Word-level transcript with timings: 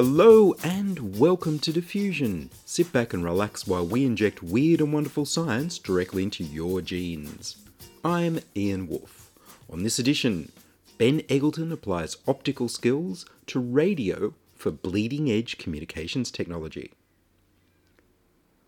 Hello 0.00 0.54
and 0.62 1.18
welcome 1.18 1.58
to 1.58 1.72
Diffusion. 1.72 2.50
Sit 2.64 2.92
back 2.92 3.12
and 3.12 3.24
relax 3.24 3.66
while 3.66 3.84
we 3.84 4.06
inject 4.06 4.44
weird 4.44 4.80
and 4.80 4.92
wonderful 4.92 5.24
science 5.24 5.76
directly 5.76 6.22
into 6.22 6.44
your 6.44 6.80
genes. 6.80 7.56
I'm 8.04 8.38
Ian 8.54 8.86
Wolfe. 8.86 9.32
On 9.68 9.82
this 9.82 9.98
edition, 9.98 10.52
Ben 10.98 11.22
Eggleton 11.22 11.72
applies 11.72 12.16
optical 12.28 12.68
skills 12.68 13.26
to 13.48 13.58
radio 13.58 14.34
for 14.54 14.70
bleeding 14.70 15.28
edge 15.32 15.58
communications 15.58 16.30
technology. 16.30 16.92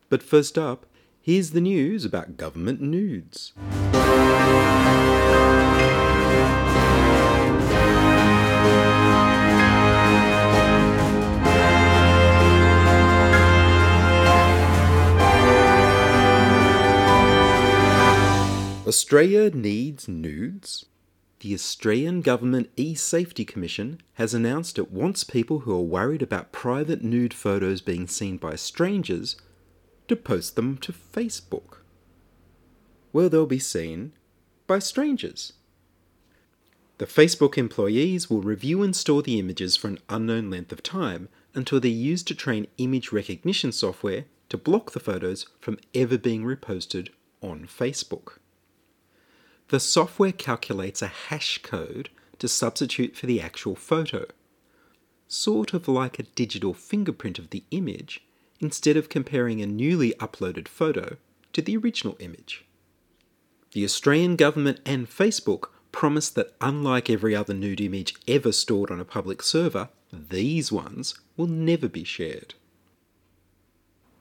But 0.09 0.25
first 0.25 0.59
up, 0.59 0.85
here's 1.23 1.53
the 1.53 1.61
news 1.61 2.05
about 2.05 2.39
government 2.39 2.81
nudes. 2.81 3.53
Australia 18.91 19.51
needs 19.51 20.09
nudes? 20.09 20.87
The 21.39 21.55
Australian 21.55 22.23
Government 22.23 22.71
e 22.77 22.97
Safety 22.97 23.45
Commission 23.45 24.01
has 24.15 24.35
announced 24.35 24.81
it 24.81 24.91
wants 24.91 25.23
people 25.23 25.61
who 25.61 25.73
are 25.73 25.81
worried 25.81 26.23
about 26.23 26.51
private 26.51 27.01
nude 27.01 27.33
photos 27.33 27.81
being 27.81 28.09
seen 28.09 28.37
by 28.37 28.57
strangers 28.57 29.37
to 30.09 30.17
post 30.17 30.57
them 30.57 30.77
to 30.79 30.93
Facebook, 30.93 31.83
where 33.13 33.29
they'll 33.29 33.47
be 33.47 33.61
seen 33.61 34.11
by 34.67 34.81
strangers. 34.81 35.53
The 36.99 37.07
Facebook 37.07 37.57
employees 37.57 38.29
will 38.29 38.43
review 38.43 38.83
and 38.83 38.97
store 38.97 39.23
the 39.23 39.39
images 39.39 39.77
for 39.77 39.87
an 39.87 40.01
unknown 40.09 40.51
length 40.51 40.73
of 40.73 40.83
time 40.83 41.29
until 41.55 41.79
they're 41.79 41.93
used 41.93 42.27
to 42.27 42.35
train 42.35 42.67
image 42.79 43.13
recognition 43.13 43.71
software 43.71 44.25
to 44.49 44.59
block 44.59 44.91
the 44.91 44.99
photos 44.99 45.47
from 45.61 45.79
ever 45.95 46.19
being 46.19 46.43
reposted 46.43 47.11
on 47.41 47.69
Facebook. 47.69 48.39
The 49.71 49.79
software 49.79 50.33
calculates 50.33 51.01
a 51.01 51.07
hash 51.07 51.63
code 51.63 52.11
to 52.41 52.49
substitute 52.49 53.17
for 53.17 53.27
the 53.27 53.41
actual 53.41 53.77
photo, 53.77 54.27
sort 55.29 55.73
of 55.75 55.87
like 55.87 56.19
a 56.19 56.25
digital 56.25 56.75
fingerprint 56.75 57.39
of 57.39 57.51
the 57.51 57.63
image, 57.71 58.25
instead 58.59 58.97
of 58.97 59.09
comparing 59.09 59.63
a 59.63 59.69
newly 59.69 60.13
uploaded 60.15 60.67
photo 60.67 61.19
to 61.53 61.63
the 61.63 61.77
original 61.77 62.17
image. 62.19 62.65
The 63.71 63.85
Australian 63.85 64.35
government 64.35 64.81
and 64.85 65.09
Facebook 65.09 65.69
promise 65.93 66.31
that 66.31 66.53
unlike 66.61 67.09
every 67.09 67.37
other 67.37 67.55
nude 67.55 67.81
image 67.81 68.17
ever 68.27 68.51
stored 68.51 68.91
on 68.91 68.99
a 68.99 69.05
public 69.05 69.41
server, 69.41 69.89
these 70.13 70.73
ones 70.73 71.15
will 71.37 71.47
never 71.47 71.87
be 71.87 72.03
shared. 72.03 72.55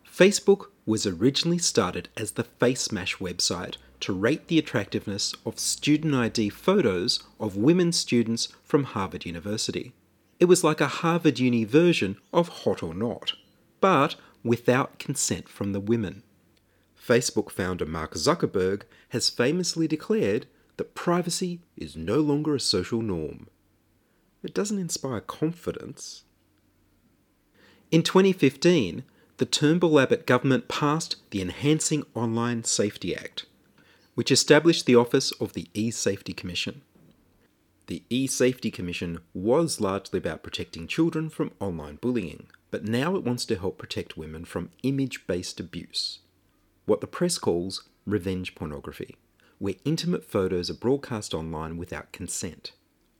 Facebook 0.07 0.67
was 0.85 1.07
originally 1.07 1.57
started 1.57 2.09
as 2.15 2.33
the 2.33 2.43
FaceMash 2.43 3.17
website 3.17 3.77
to 4.01 4.13
rate 4.13 4.47
the 4.47 4.59
attractiveness 4.59 5.35
of 5.45 5.59
student 5.59 6.13
ID 6.15 6.49
photos 6.49 7.23
of 7.39 7.57
women 7.57 7.91
students 7.91 8.49
from 8.63 8.83
Harvard 8.83 9.25
University. 9.25 9.93
It 10.39 10.45
was 10.45 10.63
like 10.63 10.79
a 10.79 10.87
Harvard 10.87 11.39
Uni 11.39 11.65
version 11.65 12.17
of 12.31 12.47
Hot 12.49 12.81
or 12.81 12.93
Not, 12.93 13.33
but 13.81 14.15
without 14.43 14.99
consent 14.99 15.49
from 15.49 15.73
the 15.73 15.79
women. 15.79 16.23
Facebook 16.97 17.49
founder 17.49 17.85
Mark 17.85 18.13
Zuckerberg 18.13 18.83
has 19.09 19.29
famously 19.29 19.87
declared 19.87 20.45
that 20.77 20.95
privacy 20.95 21.59
is 21.75 21.97
no 21.97 22.19
longer 22.19 22.55
a 22.55 22.59
social 22.59 23.01
norm. 23.01 23.47
It 24.43 24.53
doesn't 24.53 24.79
inspire 24.79 25.19
confidence. 25.19 26.23
In 27.91 28.03
2015, 28.03 29.03
the 29.37 29.45
Turnbull 29.45 29.99
Abbott 29.99 30.25
government 30.25 30.67
passed 30.67 31.15
the 31.31 31.41
Enhancing 31.41 32.03
Online 32.13 32.63
Safety 32.63 33.15
Act, 33.15 33.45
which 34.19 34.31
established 34.31 34.85
the 34.85 34.97
office 34.97 35.31
of 35.39 35.53
the 35.53 35.69
E 35.73 35.89
Safety 35.89 36.33
Commission. 36.33 36.81
The 37.87 38.03
E 38.09 38.27
Safety 38.27 38.69
Commission 38.69 39.19
was 39.33 39.79
largely 39.79 40.17
about 40.17 40.43
protecting 40.43 40.87
children 40.87 41.29
from 41.29 41.53
online 41.61 41.95
bullying, 41.95 42.47
but 42.69 42.83
now 42.83 43.15
it 43.15 43.23
wants 43.23 43.45
to 43.45 43.57
help 43.57 43.77
protect 43.77 44.17
women 44.17 44.43
from 44.43 44.71
image 44.83 45.25
based 45.25 45.61
abuse, 45.61 46.19
what 46.85 46.99
the 46.99 47.07
press 47.07 47.37
calls 47.37 47.87
revenge 48.05 48.55
pornography, 48.55 49.15
where 49.57 49.75
intimate 49.85 50.25
photos 50.25 50.69
are 50.69 50.73
broadcast 50.73 51.33
online 51.33 51.77
without 51.77 52.11
consent, 52.11 52.73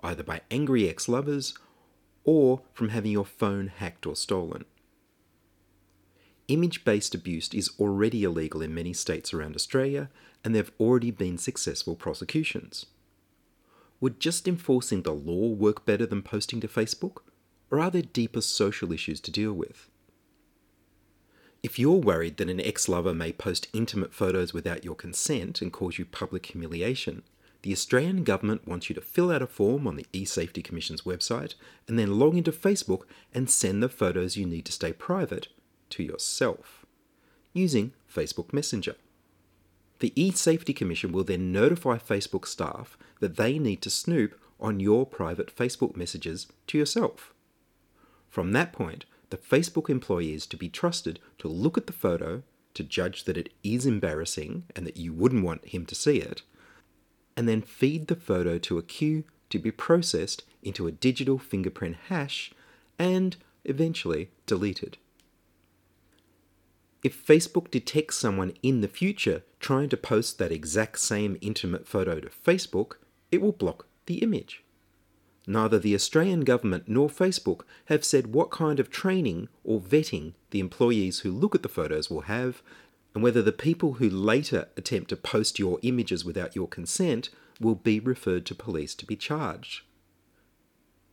either 0.04 0.22
by 0.22 0.42
angry 0.52 0.90
ex 0.90 1.08
lovers 1.08 1.54
or 2.26 2.60
from 2.74 2.90
having 2.90 3.14
your 3.14 3.24
phone 3.24 3.68
hacked 3.68 4.06
or 4.06 4.18
stolen. 4.18 4.66
Image 6.50 6.84
based 6.84 7.14
abuse 7.14 7.54
is 7.54 7.70
already 7.80 8.24
illegal 8.24 8.64
in 8.64 8.74
many 8.74 8.92
states 8.92 9.36
around 9.36 9.56
Australia, 9.56 10.10
and 10.44 10.56
there 10.56 10.64
have 10.64 10.72
already 10.80 11.12
been 11.12 11.38
successful 11.38 11.96
prosecutions. 11.96 12.88
Would 14.02 14.20
just 14.20 14.48
enforcing 14.48 15.04
the 15.04 15.14
law 15.14 15.50
work 15.50 15.86
better 15.86 16.08
than 16.08 16.24
posting 16.24 16.60
to 16.62 16.68
Facebook? 16.68 17.18
Or 17.70 17.80
are 17.80 17.92
there 17.92 18.02
deeper 18.02 18.42
social 18.42 18.92
issues 18.92 19.20
to 19.22 19.32
deal 19.32 19.54
with? 19.54 19.92
If 21.62 21.78
you're 21.78 21.98
worried 21.98 22.38
that 22.38 22.50
an 22.50 22.62
ex 22.62 22.90
lover 22.90 23.14
may 23.14 23.31
post 23.31 23.68
intimate 23.72 24.12
photos 24.12 24.52
without 24.52 24.84
your 24.84 24.96
consent 24.96 25.62
and 25.62 25.72
cause 25.72 26.00
you 26.00 26.06
public 26.06 26.48
humiliation, 26.48 27.22
the 27.62 27.74
Australian 27.74 28.24
Government 28.24 28.68
wants 28.68 28.90
you 28.90 28.96
to 28.96 29.02
fill 29.02 29.31
out 29.31 29.44
a 29.44 29.48
form 29.48 29.86
on 29.86 29.98
the 29.98 30.08
eSafety 30.14 30.64
Commission's 30.64 31.04
website 31.04 31.54
and 31.88 32.00
then 32.00 32.18
log 32.18 32.36
into 32.36 32.52
Facebook 32.52 33.04
and 33.36 33.52
send 33.52 33.84
the 33.84 33.90
photos 33.90 34.36
you 34.36 34.48
need 34.48 34.66
to 34.66 34.72
stay 34.72 34.92
private 34.92 35.50
to 35.91 36.03
yourself 36.03 36.85
using 37.53 37.94
Facebook 38.13 38.53
Messenger. 38.53 38.95
The 40.00 40.13
eSafety 40.16 40.75
Commission 40.75 41.11
will 41.11 41.23
then 41.23 41.51
notify 41.51 41.97
Facebook 41.97 42.45
staff 42.45 42.97
that 43.19 43.35
they 43.35 43.59
need 43.59 43.81
to 43.81 43.89
snoop 43.89 44.39
on 44.59 44.79
your 44.79 45.05
private 45.05 45.55
Facebook 45.55 45.95
messages 45.95 46.47
to 46.67 46.77
yourself. 46.77 47.33
From 48.29 48.51
that 48.53 48.72
point, 48.72 49.05
the 49.29 49.38
Facebook 49.38 49.89
employee 49.89 50.33
is 50.33 50.47
to 50.47 50.57
be 50.57 50.69
trusted 50.69 51.19
to 51.39 51.47
look 51.47 51.77
at 51.77 51.88
the 51.88 51.94
photo, 51.94 52.44
to 52.73 52.83
judge 52.83 53.25
that 53.25 53.38
it 53.38 53.51
is 53.63 53.85
embarrassing 53.85 54.63
and 54.75 54.85
that 54.85 54.97
you 54.97 55.13
wouldn't 55.13 55.44
want 55.44 55.66
him 55.66 55.85
to 55.85 55.95
see 55.95 56.17
it, 56.17 56.44
and 57.35 57.47
then 57.47 57.61
feed 57.61 58.07
the 58.07 58.16
photo 58.16 58.57
to 58.57 58.77
a 58.77 58.83
queue 58.83 59.23
to 59.50 59.59
be 59.59 59.71
processed 59.71 60.44
into 60.61 60.88
a 60.88 60.91
digital 60.91 61.38
fingerprint 61.38 61.97
hash 62.07 62.51
and 62.97 63.38
eventually 63.66 64.29
deleted. 64.45 64.97
If 67.02 67.26
Facebook 67.26 67.72
detects 67.72 68.18
someone 68.18 68.54
in 68.62 68.82
the 68.82 68.88
future 68.88 69.44
trying 69.60 69.90
to 69.90 69.98
post 69.98 70.38
that 70.38 70.52
exact 70.52 71.00
same 71.00 71.38
intimate 71.42 71.88
photo 71.88 72.20
to 72.20 72.30
Facebook, 72.30 72.94
it 73.32 73.42
will 73.42 73.54
block 73.54 73.86
the 74.06 74.18
image. 74.18 74.64
Neither 75.48 75.80
the 75.80 75.96
Australian 75.96 76.42
government 76.42 76.84
nor 76.88 77.10
Facebook 77.10 77.62
have 77.86 78.04
said 78.04 78.34
what 78.34 78.51
kind 78.51 78.80
of 78.80 78.90
training 78.90 79.48
or 79.63 79.80
vetting 79.80 80.34
the 80.51 80.60
employees 80.60 81.19
who 81.19 81.31
look 81.31 81.56
at 81.56 81.63
the 81.63 81.69
photos 81.69 82.10
will 82.10 82.22
have, 82.22 82.62
and 83.16 83.24
whether 83.24 83.42
the 83.42 83.52
people 83.52 83.94
who 83.94 84.10
later 84.10 84.68
attempt 84.78 85.10
to 85.10 85.16
post 85.16 85.57
your 85.57 85.80
images 85.81 86.24
without 86.24 86.56
your 86.56 86.68
consent 86.68 87.30
will 87.60 87.75
be 87.75 88.00
referred 88.00 88.45
to 88.45 88.54
police 88.54 88.94
to 88.95 89.06
be 89.06 89.16
charged. 89.16 89.81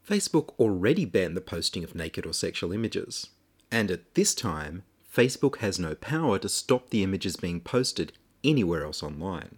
Facebook 0.06 0.50
already 0.59 1.05
banned 1.05 1.37
the 1.37 1.41
posting 1.41 1.82
of 1.82 1.94
naked 1.94 2.27
or 2.27 2.32
sexual 2.32 2.73
images, 2.73 3.31
and 3.71 3.91
at 3.91 4.15
this 4.15 4.35
time, 4.35 4.82
Facebook 5.17 5.61
has 5.61 5.79
no 5.79 5.95
power 5.95 6.39
to 6.39 6.47
stop 6.47 6.91
the 6.91 7.03
images 7.03 7.37
being 7.37 7.59
posted 7.59 8.13
anywhere 8.45 8.85
else 8.85 9.03
online. 9.03 9.57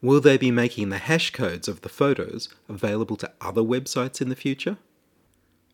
Will 0.00 0.18
they 0.18 0.38
be 0.38 0.50
making 0.50 0.88
the 0.88 0.96
hash 0.96 1.28
codes 1.30 1.68
of 1.68 1.82
the 1.82 1.90
photos 1.90 2.48
available 2.70 3.16
to 3.16 3.30
other 3.38 3.60
websites 3.60 4.22
in 4.22 4.30
the 4.30 4.34
future? 4.34 4.78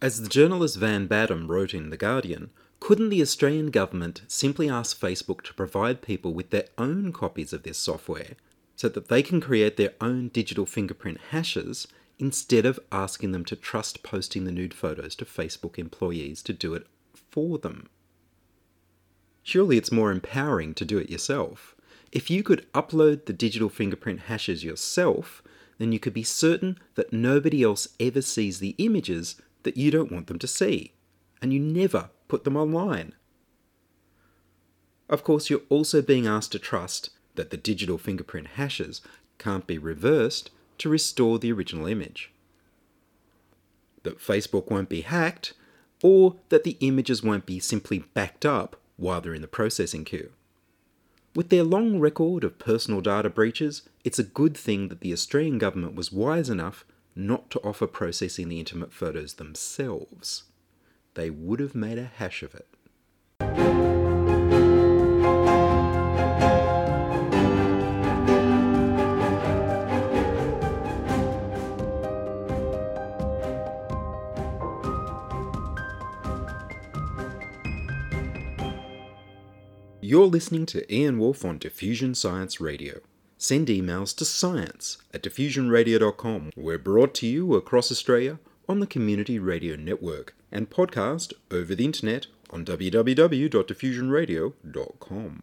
As 0.03 0.21
the 0.21 0.29
journalist 0.29 0.79
Van 0.79 1.07
Badham 1.07 1.47
wrote 1.47 1.75
in 1.75 1.91
The 1.91 1.97
Guardian, 1.97 2.51
couldn't 2.81 3.11
the 3.11 3.23
Australian 3.23 3.71
government 3.71 4.23
simply 4.27 4.69
ask 4.69 4.99
Facebook 4.99 5.43
to 5.43 5.55
provide 5.55 6.03
people 6.03 6.35
with 6.35 6.51
their 6.51 6.67
own 6.77 7.13
copies 7.13 7.53
of 7.53 7.63
this 7.63 7.79
software 7.79 8.35
so 8.75 8.89
that 8.89 9.07
they 9.07 9.23
can 9.23 9.41
create 9.41 9.77
their 9.77 9.93
own 10.01 10.29
digital 10.29 10.67
fingerprint 10.67 11.19
hashes 11.31 11.87
instead 12.19 12.67
of 12.67 12.81
asking 12.91 13.31
them 13.31 13.45
to 13.45 13.55
trust 13.55 14.03
posting 14.03 14.45
the 14.45 14.51
nude 14.51 14.75
photos 14.75 15.15
to 15.15 15.25
Facebook 15.25 15.79
employees 15.79 16.43
to 16.43 16.53
do 16.53 16.75
it 16.75 16.89
for 17.15 17.59
them? 17.59 17.89
Surely 19.43 19.77
it's 19.77 19.93
more 19.93 20.13
empowering 20.13 20.75
to 20.75 20.85
do 20.85 20.99
it 20.99 21.11
yourself. 21.11 21.75
If 22.13 22.31
you 22.31 22.43
could 22.43 22.71
upload 22.73 23.27
the 23.27 23.33
digital 23.33 23.69
fingerprint 23.69 24.21
hashes 24.23 24.65
yourself, 24.65 25.43
then 25.79 25.93
you 25.93 25.99
could 25.99 26.13
be 26.13 26.23
certain 26.23 26.79
that 26.95 27.13
nobody 27.13 27.63
else 27.63 27.89
ever 27.99 28.21
sees 28.21 28.59
the 28.59 28.75
images 28.79 29.41
that 29.63 29.77
you 29.77 29.91
don't 29.91 30.13
want 30.13 30.27
them 30.27 30.39
to 30.39 30.47
see, 30.47 30.93
and 31.41 31.53
you 31.53 31.61
never 31.61 32.11
put 32.29 32.45
them 32.45 32.57
online. 32.57 33.15
Of 35.09 35.25
course, 35.25 35.51
you're 35.51 35.63
also 35.69 36.03
being 36.03 36.27
asked 36.27 36.53
to 36.53 36.59
trust 36.59 37.11
that 37.35 37.51
the 37.51 37.57
digital 37.57 37.99
fingerprint 37.99 38.49
hashes 38.49 39.01
can't 39.39 39.67
be 39.67 39.79
reversed 39.79 40.51
to 40.79 40.89
restore 40.89 41.39
the 41.39 41.53
original 41.53 41.87
image. 41.87 42.33
That 44.03 44.19
Facebook 44.19 44.71
won't 44.71 44.89
be 44.89 45.03
hacked, 45.03 45.55
or 46.03 46.37
that 46.49 46.65
the 46.65 46.77
images 46.81 47.23
won't 47.23 47.47
be 47.47 47.59
simply 47.59 48.01
backed 48.15 48.47
up 48.47 48.80
while 49.01 49.21
they're 49.21 49.35
in 49.35 49.43
the 49.43 49.49
processing 49.49 50.05
queue. 50.05 50.31
With 51.35 51.49
their 51.49 51.65
long 51.65 51.99
record 52.01 52.45
of 52.45 52.59
personal 52.59 53.01
data 53.01 53.31
breaches, 53.31 53.83
it's 54.05 54.19
a 54.19 54.25
good 54.25 54.57
thing 54.57 54.89
that 54.89 55.01
the 55.01 55.13
Australian 55.13 55.59
government 55.59 55.95
was 55.95 56.13
wise 56.13 56.51
enough 56.51 56.85
not 57.17 57.51
to 57.51 57.61
offer 57.61 57.87
processing 57.87 58.49
the 58.49 58.59
intimate 58.59 58.93
photos 58.93 59.35
themselves. 59.35 60.45
They 61.15 61.31
would 61.31 61.61
have 61.61 61.75
made 61.75 61.99
a 61.99 62.05
hash 62.05 62.43
of 62.43 62.55
it. 62.55 62.69
You're 80.11 80.27
listening 80.27 80.67
to 80.67 80.93
Ian 80.93 81.21
Wolfe 81.21 81.45
on 81.45 81.59
Diffusion 81.59 82.17
Science 82.17 82.61
Radio. 82.61 82.99
Send 83.39 83.69
emails 83.69 84.13
to 84.17 84.25
science 84.25 84.99
at 85.15 85.23
diffusionradio.com. 85.23 86.51
We're 86.57 86.79
brought 86.79 87.15
to 87.15 87.29
you 87.29 87.55
across 87.55 87.93
Australia 87.93 88.41
on 88.69 88.81
the 88.81 88.89
Community 88.89 89.39
Radio 89.39 89.77
Network 89.77 90.35
and 90.51 90.69
podcast 90.69 91.33
over 91.53 91.77
the 91.77 91.85
internet 91.85 92.27
on 92.51 92.65
www.diffusionradio.com. 92.65 95.43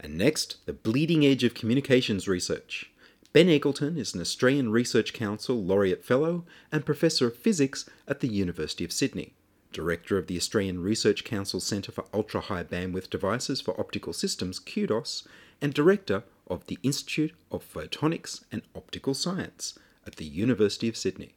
And 0.00 0.18
next, 0.18 0.66
the 0.66 0.72
bleeding 0.72 1.24
edge 1.24 1.44
of 1.44 1.54
communications 1.54 2.26
research. 2.26 2.90
Ben 3.32 3.46
Eggleton 3.46 3.96
is 3.96 4.12
an 4.12 4.20
Australian 4.20 4.72
Research 4.72 5.12
Council 5.12 5.62
Laureate 5.62 6.04
Fellow 6.04 6.44
and 6.72 6.84
Professor 6.84 7.28
of 7.28 7.36
Physics 7.36 7.88
at 8.08 8.18
the 8.18 8.26
University 8.26 8.84
of 8.84 8.90
Sydney. 8.90 9.34
Director 9.72 10.18
of 10.18 10.26
the 10.26 10.36
Australian 10.36 10.82
Research 10.82 11.24
Council 11.24 11.60
Centre 11.60 11.92
for 11.92 12.04
Ultra 12.12 12.42
High 12.42 12.64
Bandwidth 12.64 13.10
Devices 13.10 13.60
for 13.60 13.78
Optical 13.80 14.12
Systems, 14.12 14.60
CUDOS, 14.60 15.26
and 15.60 15.72
Director 15.72 16.24
of 16.46 16.66
the 16.66 16.78
Institute 16.82 17.32
of 17.50 17.64
Photonics 17.72 18.44
and 18.52 18.62
Optical 18.74 19.14
Science 19.14 19.78
at 20.06 20.16
the 20.16 20.24
University 20.24 20.88
of 20.88 20.96
Sydney. 20.96 21.34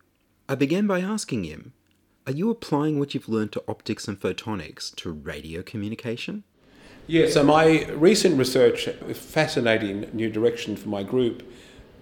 I 0.49 0.55
began 0.55 0.87
by 0.87 0.99
asking 0.99 1.45
him 1.45 1.73
Are 2.27 2.33
you 2.33 2.49
applying 2.49 2.99
what 2.99 3.13
you've 3.13 3.29
learned 3.29 3.51
to 3.53 3.63
optics 3.67 4.07
and 4.07 4.19
photonics 4.19 4.93
to 4.97 5.11
radio 5.11 5.61
communication? 5.61 6.43
Yeah, 7.07 7.29
so 7.29 7.43
my 7.43 7.85
recent 7.91 8.37
research, 8.37 8.87
a 8.87 9.13
fascinating 9.13 10.09
new 10.11 10.29
direction 10.29 10.75
for 10.75 10.89
my 10.89 11.03
group, 11.03 11.43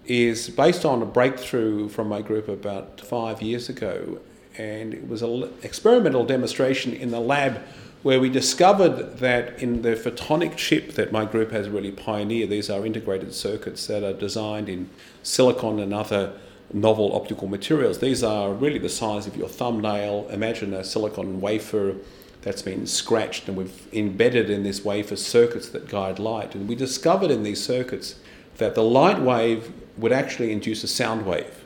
is 0.06 0.48
based 0.50 0.84
on 0.84 1.02
a 1.02 1.06
breakthrough 1.06 1.88
from 1.88 2.08
my 2.08 2.22
group 2.22 2.48
about 2.48 3.00
five 3.00 3.42
years 3.42 3.68
ago 3.68 4.20
and 4.56 4.94
it 4.94 5.08
was 5.08 5.22
an 5.22 5.52
experimental 5.62 6.24
demonstration 6.24 6.92
in 6.92 7.10
the 7.10 7.20
lab 7.20 7.60
where 8.02 8.20
we 8.20 8.28
discovered 8.28 9.18
that 9.18 9.58
in 9.62 9.80
the 9.80 9.96
photonic 9.96 10.56
chip 10.56 10.92
that 10.92 11.10
my 11.10 11.24
group 11.24 11.50
has 11.50 11.68
really 11.68 11.90
pioneered, 11.90 12.50
these 12.50 12.68
are 12.68 12.84
integrated 12.84 13.32
circuits 13.32 13.86
that 13.86 14.04
are 14.04 14.12
designed 14.12 14.68
in 14.68 14.90
silicon 15.22 15.78
and 15.78 15.94
other 15.94 16.32
novel 16.72 17.14
optical 17.16 17.48
materials. 17.48 18.00
These 18.00 18.22
are 18.22 18.52
really 18.52 18.78
the 18.78 18.90
size 18.90 19.26
of 19.26 19.36
your 19.36 19.48
thumbnail. 19.48 20.28
Imagine 20.28 20.74
a 20.74 20.84
silicon 20.84 21.40
wafer 21.40 21.96
that's 22.42 22.60
been 22.60 22.86
scratched, 22.86 23.48
and 23.48 23.56
we've 23.56 23.88
embedded 23.94 24.50
in 24.50 24.64
this 24.64 24.84
wafer 24.84 25.16
circuits 25.16 25.70
that 25.70 25.88
guide 25.88 26.18
light. 26.18 26.54
And 26.54 26.68
we 26.68 26.74
discovered 26.74 27.30
in 27.30 27.42
these 27.42 27.64
circuits 27.64 28.16
that 28.58 28.74
the 28.74 28.82
light 28.82 29.20
wave 29.20 29.72
would 29.96 30.12
actually 30.12 30.52
induce 30.52 30.84
a 30.84 30.88
sound 30.88 31.24
wave. 31.24 31.63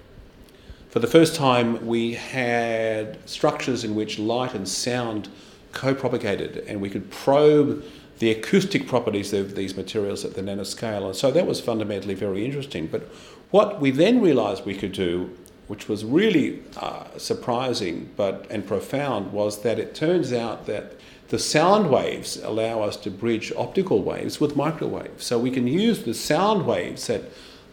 For 0.88 1.00
the 1.00 1.06
first 1.06 1.35
time, 1.35 1.87
we 1.87 2.14
had 2.14 3.19
structures 3.29 3.85
in 3.85 3.94
which 3.94 4.19
light 4.19 4.55
and 4.55 4.67
sound 4.67 5.29
co 5.73 5.94
propagated, 5.94 6.64
and 6.67 6.81
we 6.81 6.88
could 6.88 7.11
probe 7.11 7.85
the 8.20 8.31
acoustic 8.31 8.87
properties 8.87 9.32
of 9.32 9.55
these 9.55 9.76
materials 9.76 10.25
at 10.25 10.35
the 10.35 10.43
nanoscale. 10.43 11.06
And 11.06 11.14
so 11.14 11.31
that 11.31 11.46
was 11.46 11.61
fundamentally 11.61 12.14
very 12.14 12.44
interesting. 12.44 12.87
But 12.87 13.02
what 13.50 13.81
we 13.81 13.90
then 13.90 14.20
realized 14.20 14.64
we 14.64 14.75
could 14.75 14.93
do, 14.93 15.37
which 15.67 15.88
was 15.88 16.05
really 16.05 16.62
uh, 16.79 17.05
surprising 17.19 18.11
but 18.17 18.46
and 18.50 18.67
profound, 18.67 19.32
was 19.32 19.62
that 19.62 19.79
it 19.79 19.94
turns 19.94 20.32
out 20.32 20.67
that 20.67 20.94
the 21.29 21.38
sound 21.38 21.91
waves 21.91 22.38
allow 22.43 22.81
us 22.81 22.96
to 22.96 23.11
bridge 23.11 23.52
optical 23.56 24.02
waves 24.02 24.41
with 24.41 24.56
microwaves. 24.56 25.25
So 25.25 25.38
we 25.38 25.50
can 25.50 25.67
use 25.67 26.02
the 26.02 26.14
sound 26.14 26.67
waves 26.67 27.06
that 27.08 27.25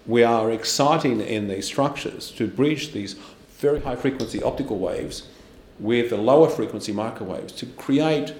we 0.05 0.23
are 0.23 0.51
exciting 0.51 1.21
in 1.21 1.47
these 1.47 1.65
structures 1.65 2.31
to 2.31 2.47
bridge 2.47 2.91
these 2.91 3.15
very 3.57 3.81
high 3.81 3.95
frequency 3.95 4.41
optical 4.43 4.77
waves 4.77 5.27
with 5.79 6.09
the 6.09 6.17
lower 6.17 6.49
frequency 6.49 6.91
microwaves 6.91 7.51
to 7.53 7.65
create 7.65 8.33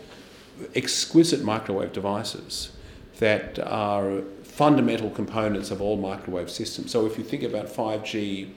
exquisite 0.76 1.44
microwave 1.44 1.92
devices 1.92 2.72
that 3.20 3.60
are 3.60 4.22
fundamental 4.44 5.10
components 5.10 5.72
of 5.72 5.82
all 5.82 5.98
microwave 5.98 6.50
systems. 6.50 6.92
So 6.92 7.06
if 7.06 7.18
you 7.18 7.24
think 7.24 7.44
about 7.44 7.68
5G, 7.68 8.52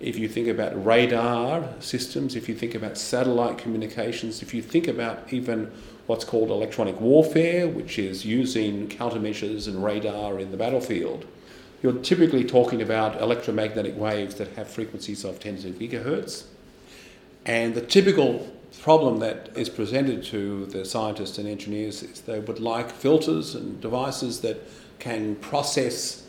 if 0.00 0.18
you 0.18 0.28
think 0.28 0.48
about 0.48 0.84
radar 0.84 1.68
systems, 1.80 2.36
if 2.36 2.48
you 2.48 2.54
think 2.54 2.74
about 2.74 2.98
satellite 2.98 3.58
communications, 3.58 4.42
if 4.42 4.52
you 4.52 4.62
think 4.62 4.88
about 4.88 5.32
even 5.32 5.70
what's 6.06 6.24
called 6.24 6.50
electronic 6.50 7.00
warfare, 7.00 7.66
which 7.66 7.98
is 7.98 8.24
using 8.24 8.88
countermeasures 8.88 9.66
and 9.68 9.82
radar 9.82 10.38
in 10.38 10.50
the 10.50 10.56
battlefield, 10.56 11.26
you're 11.82 11.98
typically 12.00 12.44
talking 12.44 12.82
about 12.82 13.20
electromagnetic 13.20 13.96
waves 13.96 14.36
that 14.36 14.48
have 14.56 14.68
frequencies 14.68 15.24
of 15.24 15.40
tens 15.40 15.64
of 15.64 15.74
gigahertz. 15.74 16.44
And 17.44 17.74
the 17.74 17.80
typical 17.80 18.52
problem 18.80 19.18
that 19.20 19.50
is 19.56 19.68
presented 19.68 20.22
to 20.24 20.66
the 20.66 20.84
scientists 20.84 21.38
and 21.38 21.48
engineers 21.48 22.02
is 22.02 22.20
they 22.22 22.40
would 22.40 22.60
like 22.60 22.90
filters 22.90 23.54
and 23.54 23.80
devices 23.80 24.40
that 24.40 24.58
can 24.98 25.36
process 25.36 26.24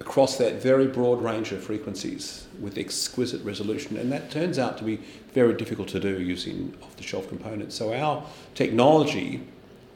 across 0.00 0.36
that 0.36 0.60
very 0.60 0.86
broad 0.86 1.22
range 1.22 1.52
of 1.52 1.62
frequencies 1.62 2.46
with 2.60 2.76
exquisite 2.76 3.42
resolution. 3.42 3.96
And 3.96 4.12
that 4.12 4.30
turns 4.30 4.58
out 4.58 4.76
to 4.78 4.84
be 4.84 5.00
very 5.32 5.54
difficult 5.54 5.88
to 5.88 6.00
do 6.00 6.20
using 6.20 6.76
off 6.82 6.96
the 6.96 7.02
shelf 7.02 7.28
components. 7.28 7.74
So 7.76 7.94
our 7.94 8.24
technology 8.54 9.42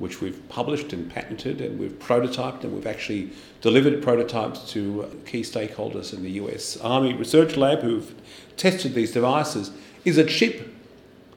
which 0.00 0.20
we've 0.20 0.48
published 0.48 0.92
and 0.92 1.08
patented 1.10 1.60
and 1.60 1.78
we've 1.78 1.98
prototyped 1.98 2.64
and 2.64 2.72
we've 2.74 2.86
actually 2.86 3.30
delivered 3.60 4.02
prototypes 4.02 4.68
to 4.72 5.06
key 5.26 5.42
stakeholders 5.42 6.12
in 6.12 6.22
the 6.22 6.30
US 6.32 6.76
Army 6.78 7.14
Research 7.14 7.56
Lab 7.56 7.80
who've 7.80 8.12
tested 8.56 8.94
these 8.94 9.12
devices, 9.12 9.70
is 10.04 10.18
a 10.18 10.24
chip 10.24 10.68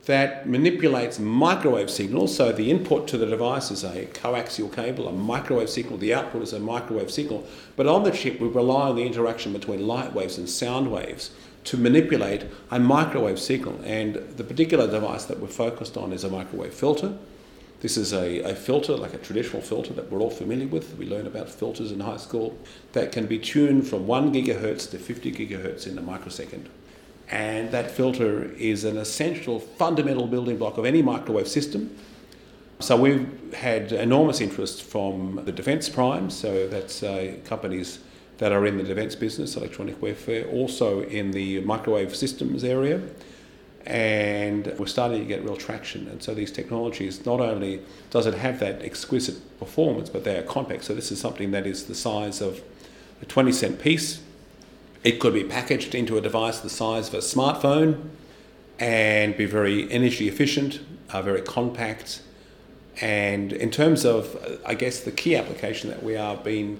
that 0.05 0.48
manipulates 0.48 1.20
microwave 1.20 1.89
signals. 1.89 2.36
So 2.36 2.51
the 2.51 2.70
input 2.70 3.08
to 3.10 3.17
the 3.17 3.25
device 3.25 3.72
is 3.72 3.84
a 3.84 4.05
coaxial 4.08 4.74
cable, 4.74 5.08
a 5.08 5.13
microwave 5.13 5.70
signal, 5.70 5.98
the 5.98 6.13
output 6.13 6.41
is 6.41 6.51
a 6.51 6.60
microwave 6.60 7.12
signal. 7.12 7.46
But 7.75 7.88
on 7.88 8.03
the 8.03 8.12
chip, 8.12 8.39
we 8.39 8.48
rely 8.48 8.89
on 8.89 8.96
the 8.96 9.05
interaction 9.05 9.53
between 9.53 9.88
light 9.88 10.13
waves 10.13 10.38
and 10.38 10.50
sound 10.50 10.91
waves 10.91 11.32
to 11.65 11.77
manipulate 11.77 12.46
a 12.70 12.79
microwave 12.79 13.39
signal. 13.39 13.79
And 13.86 14.15
the 14.15 14.43
particular 14.43 14.88
device 14.88 15.25
that 15.25 15.39
we're 15.39 15.48
focused 15.48 15.96
on 15.96 16.12
is 16.12 16.25
a 16.25 16.29
microwave 16.29 16.74
filter. 16.74 17.17
This 17.84 17.98
is 17.98 18.13
a, 18.13 18.40
a 18.44 18.56
filter, 18.56 18.96
like 18.96 19.13
a 19.13 19.18
traditional 19.18 19.62
filter 19.62 19.92
that 19.96 20.10
we're 20.10 20.22
all 20.22 20.30
familiar 20.30 20.68
with. 20.68 20.98
We 20.98 21.06
learn 21.06 21.28
about 21.28 21.50
filters 21.50 21.92
in 21.92 22.00
high 22.00 22.16
school 22.16 22.58
that 22.94 23.12
can 23.12 23.25
be 23.25 23.38
tuned 23.38 23.86
from 23.86 24.08
1 24.08 24.34
gigahertz 24.34 24.90
to 24.92 24.98
50 24.98 25.34
gigahertz 25.34 25.86
in 25.86 25.98
a 25.98 26.02
microsecond. 26.02 26.70
And 27.30 27.72
that 27.72 27.92
filter 27.92 28.54
is 28.54 28.86
an 28.86 28.96
essential, 28.96 29.60
fundamental 29.60 30.28
building 30.28 30.58
block 30.58 30.78
of 30.78 30.86
any 30.86 31.02
microwave 31.02 31.50
system. 31.50 31.94
So 32.80 32.96
we've 32.96 33.54
had 33.54 33.92
enormous 33.92 34.40
interest 34.40 34.84
from 34.84 35.42
the 35.44 35.52
defence 35.52 35.90
primes, 35.90 36.34
so 36.34 36.70
that's 36.70 37.04
uh, 37.04 37.36
companies 37.44 38.00
that 38.38 38.54
are 38.54 38.66
in 38.66 38.78
the 38.78 38.84
defence 38.84 39.13
business, 39.13 39.58
electronic 39.58 40.02
warfare, 40.02 40.46
also 40.48 41.02
in 41.02 41.32
the 41.32 41.60
microwave 41.60 42.16
systems 42.16 42.63
area 42.63 43.02
and 43.86 44.74
we're 44.78 44.86
starting 44.86 45.20
to 45.20 45.25
get 45.25 45.44
real 45.44 45.58
traction. 45.58 46.08
And 46.08 46.24
so 46.24 46.34
these 46.34 46.52
technologies, 46.52 47.25
not 47.25 47.40
only 47.40 47.82
does 48.12 48.25
it 48.25 48.34
have 48.36 48.60
that 48.60 48.82
exquisite 48.82 49.60
performance, 49.60 50.10
but 50.10 50.24
they 50.24 50.38
are 50.38 50.44
compact. 50.44 50.86
So 50.86 50.94
this 50.94 51.12
is 51.12 51.20
something 51.20 51.52
that 51.52 51.68
is 51.68 51.86
the 51.86 51.96
size 51.96 52.42
of 52.42 52.62
a 53.22 53.25
20 53.25 53.52
cent 53.52 53.82
piece. 53.82 54.22
It 55.04 55.20
could 55.20 55.34
be 55.34 55.44
packaged 55.44 55.96
into 55.96 56.18
a 56.18 56.22
device 56.22 56.60
the 56.60 56.70
size 56.70 57.10
of 57.10 57.16
a 57.16 57.18
smartphone 57.18 58.10
and 58.80 59.36
be 59.36 59.46
very 59.46 59.92
energy 59.92 60.28
efficient, 60.28 60.80
uh, 61.10 61.22
very 61.22 61.42
compact, 61.42 62.22
And 63.02 63.52
in 63.52 63.72
terms 63.72 64.06
of, 64.06 64.36
uh, 64.36 64.58
I 64.66 64.75
guess, 64.75 65.00
the 65.00 65.12
key 65.12 65.36
application 65.36 65.90
that 65.90 66.04
we 66.04 66.16
are 66.16 66.38
being 66.38 66.80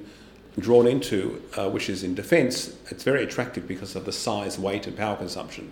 drawn 0.60 0.86
into, 0.86 1.42
uh, 1.58 1.70
which 1.70 1.90
is 1.90 2.04
in 2.04 2.14
defence, 2.14 2.76
it's 2.92 3.04
very 3.04 3.24
attractive 3.24 3.68
because 3.68 3.96
of 3.96 4.06
the 4.06 4.12
size, 4.12 4.60
weight, 4.60 4.86
and 4.86 4.96
power 4.96 5.16
consumption. 5.16 5.72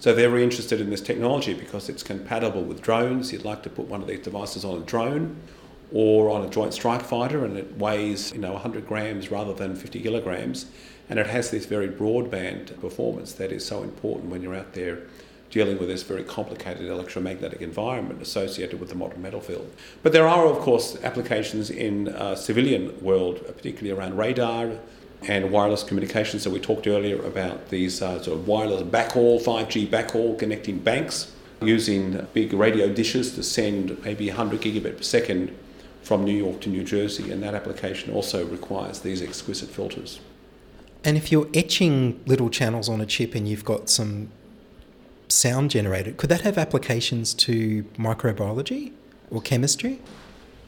So 0.00 0.14
they're 0.14 0.30
very 0.30 0.44
interested 0.44 0.80
in 0.80 0.90
this 0.90 1.00
technology 1.00 1.54
because 1.54 1.88
it's 1.88 2.04
compatible 2.04 2.62
with 2.62 2.80
drones. 2.80 3.32
You'd 3.32 3.44
like 3.44 3.64
to 3.64 3.70
put 3.70 3.86
one 3.86 4.00
of 4.00 4.06
these 4.06 4.20
devices 4.20 4.64
on 4.64 4.80
a 4.80 4.84
drone 4.84 5.36
or 5.90 6.30
on 6.30 6.44
a 6.44 6.48
joint 6.48 6.72
strike 6.72 7.02
fighter, 7.02 7.44
and 7.44 7.56
it 7.56 7.76
weighs 7.78 8.32
you 8.32 8.38
know 8.38 8.52
100 8.52 8.86
grams 8.86 9.30
rather 9.30 9.52
than 9.52 9.74
50 9.74 10.00
kilograms, 10.00 10.66
and 11.08 11.18
it 11.18 11.26
has 11.26 11.50
this 11.50 11.66
very 11.66 11.88
broadband 11.88 12.78
performance 12.80 13.32
that 13.32 13.50
is 13.50 13.66
so 13.66 13.82
important 13.82 14.30
when 14.30 14.42
you're 14.42 14.54
out 14.54 14.74
there 14.74 15.00
dealing 15.50 15.78
with 15.78 15.88
this 15.88 16.02
very 16.02 16.22
complicated 16.22 16.88
electromagnetic 16.88 17.62
environment 17.62 18.20
associated 18.20 18.78
with 18.78 18.90
the 18.90 18.94
modern 18.94 19.22
metal 19.22 19.40
field. 19.40 19.72
But 20.02 20.12
there 20.12 20.28
are, 20.28 20.46
of 20.46 20.58
course, 20.58 21.02
applications 21.02 21.70
in 21.70 22.08
uh, 22.08 22.34
civilian 22.34 23.02
world, 23.02 23.40
particularly 23.46 23.98
around 23.98 24.18
radar 24.18 24.72
and 25.26 25.50
wireless 25.50 25.82
communications. 25.82 26.42
So 26.42 26.50
we 26.50 26.60
talked 26.60 26.86
earlier 26.86 27.20
about 27.24 27.70
these 27.70 28.00
uh, 28.02 28.22
sort 28.22 28.38
of 28.38 28.46
wireless 28.46 28.82
backhaul, 28.82 29.42
5G 29.42 29.88
backhaul 29.88 30.38
connecting 30.38 30.78
banks 30.78 31.32
using 31.60 32.26
big 32.32 32.52
radio 32.52 32.92
dishes 32.92 33.34
to 33.34 33.42
send 33.42 34.02
maybe 34.04 34.28
100 34.28 34.60
gigabit 34.60 34.96
per 34.96 35.02
second 35.02 35.56
from 36.02 36.24
New 36.24 36.36
York 36.36 36.60
to 36.60 36.68
New 36.68 36.84
Jersey, 36.84 37.30
and 37.32 37.42
that 37.42 37.54
application 37.54 38.14
also 38.14 38.46
requires 38.46 39.00
these 39.00 39.20
exquisite 39.20 39.68
filters. 39.68 40.20
And 41.04 41.16
if 41.16 41.30
you're 41.30 41.48
etching 41.52 42.20
little 42.26 42.50
channels 42.50 42.88
on 42.88 43.00
a 43.00 43.06
chip 43.06 43.34
and 43.34 43.48
you've 43.48 43.64
got 43.64 43.88
some 43.90 44.30
sound 45.28 45.70
generated, 45.70 46.16
could 46.16 46.30
that 46.30 46.42
have 46.42 46.58
applications 46.58 47.34
to 47.34 47.84
microbiology 47.98 48.92
or 49.30 49.40
chemistry? 49.40 50.00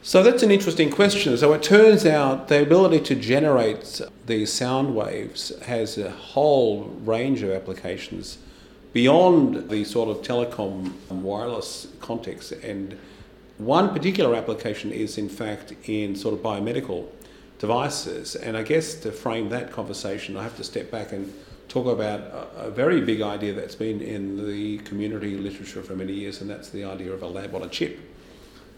So 0.03 0.23
that's 0.23 0.41
an 0.41 0.49
interesting 0.49 0.89
question. 0.89 1.37
So 1.37 1.53
it 1.53 1.61
turns 1.61 2.07
out 2.07 2.47
the 2.47 2.63
ability 2.63 3.01
to 3.01 3.15
generate 3.15 4.01
these 4.25 4.51
sound 4.51 4.95
waves 4.95 5.51
has 5.65 5.99
a 5.99 6.09
whole 6.09 6.85
range 7.03 7.43
of 7.43 7.51
applications 7.51 8.39
beyond 8.93 9.69
the 9.69 9.83
sort 9.83 10.09
of 10.09 10.23
telecom 10.23 10.93
wireless 11.09 11.87
context. 11.99 12.51
And 12.51 12.97
one 13.59 13.93
particular 13.93 14.35
application 14.35 14.91
is, 14.91 15.19
in 15.19 15.29
fact, 15.29 15.73
in 15.83 16.15
sort 16.15 16.33
of 16.33 16.39
biomedical 16.41 17.07
devices. 17.59 18.35
And 18.35 18.57
I 18.57 18.63
guess 18.63 18.95
to 19.01 19.11
frame 19.11 19.49
that 19.49 19.71
conversation, 19.71 20.35
I 20.35 20.41
have 20.41 20.57
to 20.57 20.63
step 20.63 20.89
back 20.89 21.11
and 21.11 21.31
talk 21.69 21.85
about 21.85 22.21
a, 22.21 22.65
a, 22.65 22.71
very 22.71 23.01
big 23.01 23.21
idea 23.21 23.53
that's 23.53 23.75
been 23.75 24.01
in 24.01 24.47
the 24.47 24.79
community 24.79 25.37
literature 25.37 25.83
for 25.83 25.95
many 25.95 26.11
years, 26.11 26.41
and 26.41 26.49
that's 26.49 26.69
the 26.69 26.83
idea 26.83 27.13
of 27.13 27.21
a 27.21 27.27
lab 27.27 27.53
on 27.53 27.61
a 27.61 27.69
chip. 27.69 27.99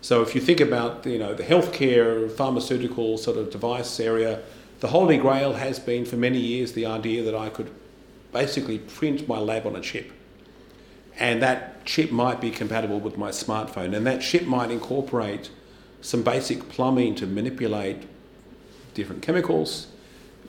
So 0.03 0.21
if 0.21 0.35
you 0.35 0.41
think 0.41 0.59
about 0.59 1.05
you 1.05 1.17
know 1.17 1.33
the 1.33 1.43
healthcare, 1.43 2.29
pharmaceutical 2.29 3.17
sort 3.17 3.37
of 3.37 3.49
device 3.49 4.01
area, 4.01 4.41
the 4.81 4.89
holy 4.89 5.15
grail 5.15 5.53
has 5.53 5.79
been 5.79 6.03
for 6.03 6.17
many 6.17 6.39
years 6.39 6.73
the 6.73 6.85
idea 6.85 7.23
that 7.23 7.33
I 7.33 7.47
could 7.47 7.71
basically 8.33 8.79
print 8.79 9.29
my 9.29 9.39
lab 9.39 9.65
on 9.65 9.77
a 9.77 9.79
chip. 9.79 10.11
And 11.17 11.41
that 11.41 11.85
chip 11.85 12.11
might 12.11 12.41
be 12.41 12.51
compatible 12.51 12.99
with 12.99 13.17
my 13.17 13.29
smartphone, 13.29 13.95
and 13.95 14.05
that 14.05 14.21
chip 14.21 14.43
might 14.43 14.71
incorporate 14.71 15.49
some 16.01 16.21
basic 16.21 16.67
plumbing 16.67 17.15
to 17.15 17.25
manipulate 17.25 18.03
different 18.93 19.21
chemicals, 19.21 19.87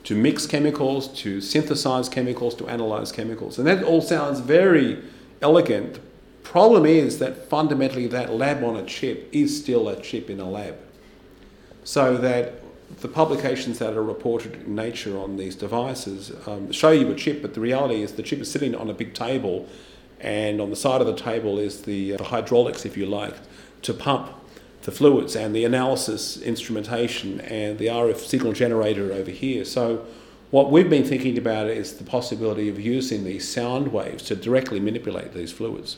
to 0.03 0.15
mix 0.15 0.45
chemicals, 0.45 1.07
to 1.21 1.39
synthesize 1.39 2.09
chemicals, 2.09 2.55
to 2.55 2.67
analyze 2.67 3.13
chemicals. 3.13 3.57
And 3.57 3.65
that 3.67 3.83
all 3.83 4.01
sounds 4.01 4.41
very 4.41 5.01
elegant. 5.41 5.99
Problem 6.45 6.85
is 6.85 7.17
that 7.19 7.49
fundamentally 7.49 8.05
that 8.07 8.31
lab 8.31 8.63
on 8.63 8.77
a 8.77 8.85
chip 8.85 9.27
is 9.31 9.59
still 9.59 9.89
a 9.89 9.99
chip 9.99 10.29
in 10.29 10.39
a 10.39 10.49
lab. 10.49 10.77
So 11.83 12.17
that 12.17 12.61
the 13.01 13.07
publications 13.07 13.79
that 13.79 13.95
are 13.95 14.03
reported 14.03 14.53
in 14.53 14.75
Nature 14.75 15.17
on 15.17 15.37
these 15.37 15.55
devices 15.55 16.31
um, 16.47 16.71
show 16.71 16.91
you 16.91 17.11
a 17.11 17.15
chip, 17.15 17.41
but 17.41 17.55
the 17.55 17.59
reality 17.59 18.03
is 18.03 18.13
the 18.13 18.23
chip 18.23 18.39
is 18.39 18.49
sitting 18.49 18.75
on 18.75 18.91
a 18.91 18.93
big 18.93 19.15
table, 19.15 19.67
and 20.19 20.61
on 20.61 20.69
the 20.69 20.75
side 20.75 21.01
of 21.01 21.07
the 21.07 21.15
table 21.15 21.57
is 21.57 21.81
the, 21.81 22.13
uh, 22.13 22.17
the 22.17 22.23
hydraulics, 22.25 22.85
if 22.85 22.95
you 22.95 23.07
like, 23.07 23.35
to 23.81 23.93
pump 23.93 24.29
the 24.83 24.91
fluids 24.91 25.35
and 25.35 25.55
the 25.55 25.65
analysis 25.65 26.37
instrumentation 26.37 27.41
and 27.41 27.79
the 27.79 27.87
RF 27.87 28.17
signal 28.17 28.53
generator 28.53 29.11
over 29.11 29.31
here. 29.31 29.65
So 29.65 30.05
what 30.51 30.69
we've 30.69 30.89
been 30.89 31.05
thinking 31.05 31.39
about 31.39 31.67
is 31.67 31.93
the 31.93 32.03
possibility 32.03 32.69
of 32.69 32.79
using 32.79 33.23
these 33.23 33.51
sound 33.51 33.91
waves 33.91 34.23
to 34.25 34.35
directly 34.35 34.79
manipulate 34.79 35.33
these 35.33 35.51
fluids 35.51 35.97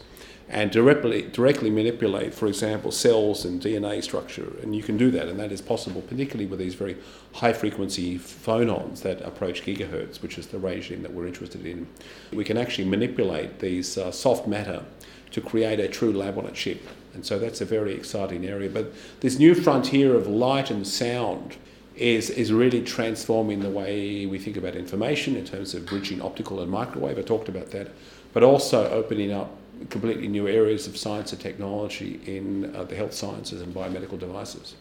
and 0.50 0.72
directly, 0.72 1.24
directly 1.24 1.70
manipulate, 1.70 2.34
for 2.34 2.48
example, 2.48 2.92
cells 2.92 3.44
and 3.44 3.62
DNA 3.62 4.02
structure. 4.02 4.54
And 4.62 4.74
you 4.76 4.82
can 4.82 4.98
do 4.98 5.12
that, 5.12 5.28
and 5.28 5.38
that 5.40 5.52
is 5.52 5.62
possible, 5.62 6.02
particularly 6.02 6.46
with 6.46 6.60
these 6.60 6.74
very 6.74 6.98
high 7.34 7.52
frequency 7.52 8.18
phonons 8.18 9.02
that 9.02 9.22
approach 9.22 9.64
gigahertz, 9.64 10.22
which 10.22 10.38
is 10.38 10.48
the 10.48 10.58
regime 10.58 11.02
that 11.02 11.14
we're 11.14 11.28
interested 11.28 11.66
in. 11.66 11.88
We 12.32 12.46
can 12.46 12.58
actually 12.58 12.88
manipulate 12.88 13.60
these 13.60 13.98
uh, 13.98 14.12
soft 14.12 14.48
matter 14.48 14.86
to 15.32 15.42
create 15.42 15.82
a 15.82 15.90
true 15.90 16.14
lab 16.14 16.38
on 16.38 16.46
a 16.46 16.52
chip. 16.52 16.82
And 17.14 17.26
so 17.26 17.38
that's 17.38 17.60
a 17.60 17.66
very 17.66 17.94
exciting 17.94 18.46
area. 18.46 18.70
But 18.70 18.94
this 19.20 19.38
new 19.38 19.54
frontier 19.54 20.16
of 20.16 20.28
light 20.28 20.72
and 20.72 20.88
sound 20.88 21.58
is, 21.98 22.30
is 22.30 22.54
really 22.54 22.82
transforming 22.82 23.60
the 23.60 23.70
way 23.70 24.26
we 24.26 24.40
think 24.40 24.56
about 24.56 24.76
information 24.76 25.36
in 25.36 25.44
terms 25.44 25.74
of 25.74 25.86
bridging 25.86 26.22
optical 26.22 26.62
and 26.62 26.72
microwave. 26.72 27.18
I 27.18 27.24
talked 27.24 27.50
about 27.50 27.72
that. 27.72 27.90
But 28.34 28.44
also 28.44 28.90
opening 28.92 29.32
up 29.32 29.52
completely 29.90 30.28
new 30.28 30.48
areas 30.48 30.88
of 30.88 30.98
science 30.98 31.32
and 31.32 31.42
technology 31.42 32.20
in 32.26 32.76
uh, 32.76 32.84
the 32.84 32.96
health 32.96 33.14
sciences 33.14 33.62
and 33.62 33.74
biomedical 33.74 34.20
devices. 34.20 34.76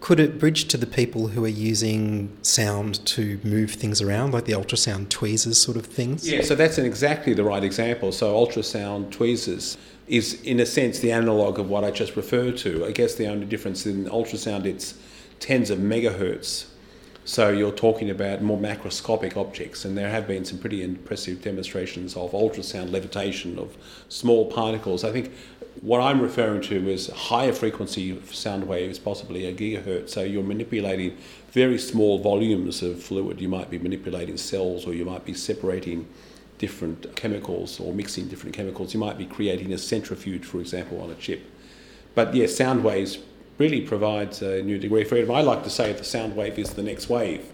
Could 0.00 0.20
it 0.20 0.38
bridge 0.38 0.66
to 0.68 0.76
the 0.76 0.86
people 0.86 1.28
who 1.28 1.44
are 1.44 1.48
using 1.48 2.36
sound 2.42 3.04
to 3.06 3.40
move 3.42 3.72
things 3.72 4.02
around, 4.02 4.32
like 4.32 4.44
the 4.44 4.52
ultrasound 4.52 5.08
tweezers 5.08 5.58
sort 5.58 5.76
of 5.76 5.86
things? 5.86 6.28
Yeah, 6.28 6.42
so 6.42 6.54
that's 6.54 6.76
an 6.76 6.84
exactly 6.84 7.32
the 7.32 7.44
right 7.44 7.64
example. 7.64 8.12
So 8.12 8.34
ultrasound 8.34 9.10
tweezers 9.10 9.78
is, 10.06 10.40
in 10.42 10.60
a 10.60 10.66
sense, 10.66 10.98
the 10.98 11.12
analog 11.12 11.58
of 11.58 11.70
what 11.70 11.82
I 11.82 11.90
just 11.90 12.14
referred 12.14 12.58
to. 12.58 12.84
I 12.84 12.92
guess 12.92 13.14
the 13.14 13.26
only 13.26 13.46
difference 13.46 13.86
in 13.86 14.04
ultrasound, 14.04 14.66
it's 14.66 14.94
tens 15.40 15.70
of 15.70 15.78
megahertz. 15.78 16.66
So 17.26 17.50
you're 17.50 17.72
talking 17.72 18.08
about 18.08 18.40
more 18.40 18.56
macroscopic 18.56 19.36
objects, 19.36 19.84
and 19.84 19.98
there 19.98 20.10
have 20.10 20.28
been 20.28 20.44
some 20.44 20.58
pretty 20.58 20.84
impressive 20.84 21.42
demonstrations 21.42 22.16
of 22.16 22.30
ultrasound 22.30 22.92
levitation 22.92 23.58
of 23.58 23.76
small 24.08 24.48
particles. 24.48 25.02
I 25.02 25.10
think 25.10 25.32
what 25.80 26.00
I'm 26.00 26.20
referring 26.20 26.60
to 26.62 26.88
is 26.88 27.08
higher 27.08 27.52
frequency 27.52 28.16
sound 28.30 28.68
waves, 28.68 29.00
possibly 29.00 29.44
a 29.44 29.52
gigahertz. 29.52 30.10
So 30.10 30.22
you're 30.22 30.44
manipulating 30.44 31.16
very 31.50 31.78
small 31.78 32.20
volumes 32.20 32.80
of 32.80 33.02
fluid. 33.02 33.40
You 33.40 33.48
might 33.48 33.70
be 33.70 33.78
manipulating 33.80 34.36
cells, 34.36 34.86
or 34.86 34.94
you 34.94 35.04
might 35.04 35.24
be 35.24 35.34
separating 35.34 36.06
different 36.58 37.16
chemicals 37.16 37.80
or 37.80 37.92
mixing 37.92 38.28
different 38.28 38.54
chemicals. 38.54 38.94
You 38.94 39.00
might 39.00 39.18
be 39.18 39.26
creating 39.26 39.72
a 39.72 39.78
centrifuge, 39.78 40.44
for 40.44 40.60
example, 40.60 41.00
on 41.00 41.10
a 41.10 41.16
chip. 41.16 41.42
But 42.14 42.36
yes, 42.36 42.56
sound 42.56 42.84
waves 42.84 43.18
really 43.58 43.80
provides 43.80 44.42
a 44.42 44.62
new 44.62 44.78
degree 44.78 45.02
of 45.02 45.08
freedom. 45.08 45.30
I 45.30 45.40
like 45.40 45.62
to 45.64 45.70
say 45.70 45.92
the 45.92 46.04
sound 46.04 46.36
wave 46.36 46.58
is 46.58 46.74
the 46.74 46.82
next 46.82 47.08
wave. 47.08 47.44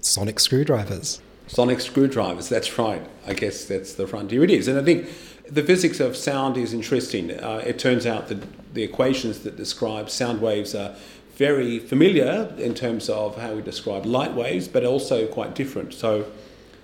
Sonic 0.00 0.40
screwdrivers. 0.40 1.20
Sonic 1.46 1.80
screwdrivers, 1.80 2.48
that's 2.48 2.78
right. 2.78 3.02
I 3.26 3.34
guess 3.34 3.64
that's 3.66 3.94
the 3.94 4.06
frontier 4.06 4.42
it 4.42 4.50
is. 4.50 4.68
And 4.68 4.78
I 4.78 4.82
think 4.82 5.08
the 5.48 5.62
physics 5.62 6.00
of 6.00 6.16
sound 6.16 6.56
is 6.56 6.72
interesting. 6.72 7.30
Uh, 7.30 7.62
it 7.66 7.78
turns 7.78 8.06
out 8.06 8.28
that 8.28 8.74
the 8.74 8.82
equations 8.82 9.40
that 9.40 9.56
describe 9.56 10.08
sound 10.08 10.40
waves 10.40 10.74
are 10.74 10.94
very 11.36 11.78
familiar 11.78 12.54
in 12.58 12.74
terms 12.74 13.08
of 13.08 13.36
how 13.36 13.54
we 13.54 13.62
describe 13.62 14.06
light 14.06 14.32
waves, 14.32 14.68
but 14.68 14.84
also 14.84 15.26
quite 15.26 15.54
different. 15.54 15.92
So 15.92 16.26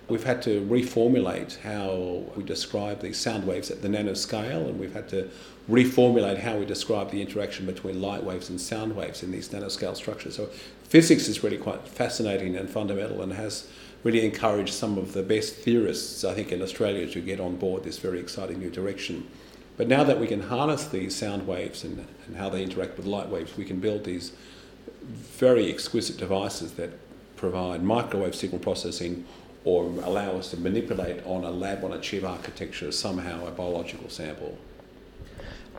we've 0.08 0.24
had 0.24 0.40
to 0.42 0.64
reformulate 0.66 1.58
how 1.60 2.24
we 2.34 2.42
describe 2.42 3.00
these 3.00 3.18
sound 3.18 3.46
waves 3.46 3.70
at 3.70 3.82
the 3.82 3.88
nanoscale, 3.88 4.68
and 4.68 4.80
we've 4.80 4.94
had 4.94 5.08
to 5.10 5.28
reformulate 5.70 6.38
how 6.38 6.56
we 6.56 6.64
describe 6.64 7.10
the 7.10 7.20
interaction 7.20 7.66
between 7.66 8.00
light 8.00 8.24
waves 8.24 8.48
and 8.48 8.60
sound 8.60 8.96
waves 8.96 9.22
in 9.22 9.30
these 9.30 9.50
nanoscale 9.50 9.94
structures. 9.94 10.36
So 10.36 10.46
physics 10.84 11.28
is 11.28 11.44
really 11.44 11.58
quite 11.58 11.86
fascinating 11.86 12.56
and 12.56 12.70
fundamental 12.70 13.20
and 13.20 13.34
has 13.34 13.68
really 14.02 14.24
encouraged 14.24 14.72
some 14.72 14.96
of 14.96 15.12
the 15.12 15.22
best 15.22 15.56
theorists, 15.56 16.24
I 16.24 16.32
think, 16.32 16.52
in 16.52 16.62
Australia 16.62 17.06
to 17.08 17.20
get 17.20 17.38
on 17.38 17.56
board 17.56 17.84
this 17.84 17.98
very 17.98 18.18
exciting 18.18 18.60
new 18.60 18.70
direction. 18.70 19.26
But 19.76 19.88
now 19.88 20.04
that 20.04 20.18
we 20.18 20.26
can 20.26 20.42
harness 20.42 20.86
these 20.86 21.14
sound 21.14 21.46
waves 21.46 21.84
and, 21.84 22.06
and 22.26 22.36
how 22.36 22.48
they 22.48 22.62
interact 22.62 22.96
with 22.96 23.06
light 23.06 23.28
waves, 23.28 23.56
we 23.56 23.64
can 23.64 23.78
build 23.78 24.04
these 24.04 24.32
very 25.02 25.70
exquisite 25.70 26.16
devices 26.16 26.72
that 26.72 26.90
provide 27.36 27.82
microwave 27.82 28.34
signal 28.34 28.60
processing 28.60 29.24
or 29.68 29.84
allow 30.02 30.30
us 30.38 30.50
to 30.50 30.56
manipulate 30.56 31.20
on 31.26 31.44
a 31.44 31.50
lab 31.50 31.84
on 31.84 31.92
a 31.92 32.00
chip 32.00 32.24
architecture 32.24 32.90
somehow 32.90 33.46
a 33.46 33.50
biological 33.50 34.08
sample. 34.08 34.56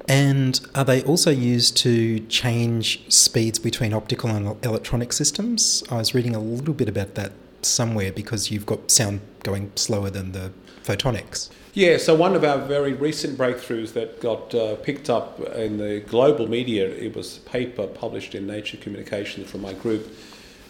And 0.08 0.60
are 0.75 0.86
they 0.86 1.01
also 1.03 1.31
used 1.31 1.75
to 1.77 2.19
change 2.27 2.84
speeds 3.12 3.58
between 3.58 3.91
optical 3.93 4.29
and 4.29 4.63
electronic 4.63 5.12
systems? 5.12 5.84
I 5.89 5.96
was 5.96 6.13
reading 6.13 6.36
a 6.36 6.39
little 6.39 6.75
bit 6.75 6.88
about 6.88 7.15
that 7.15 7.31
somewhere 7.63 8.12
because 8.12 8.51
you've 8.51 8.67
got 8.67 8.91
sound 8.91 9.22
going 9.43 9.72
slower 9.75 10.12
than 10.12 10.34
the 10.34 10.51
photonics. 10.84 11.50
Yeah, 11.74 11.98
so 11.98 12.13
one 12.15 12.36
of 12.36 12.43
our 12.43 12.60
very 12.60 12.93
recent 12.93 13.38
breakthroughs 13.38 13.93
that 13.93 14.22
got 14.22 14.53
uh, 14.53 14.75
picked 14.75 15.10
up 15.10 15.39
in 15.55 15.77
the 15.77 16.01
global 16.01 16.48
media, 16.48 16.88
it 16.88 17.15
was 17.15 17.38
a 17.38 17.41
paper 17.41 17.88
published 17.88 18.36
in 18.36 18.46
Nature 18.46 18.77
Communications 18.77 19.50
from 19.50 19.62
my 19.62 19.74
group. 19.74 20.12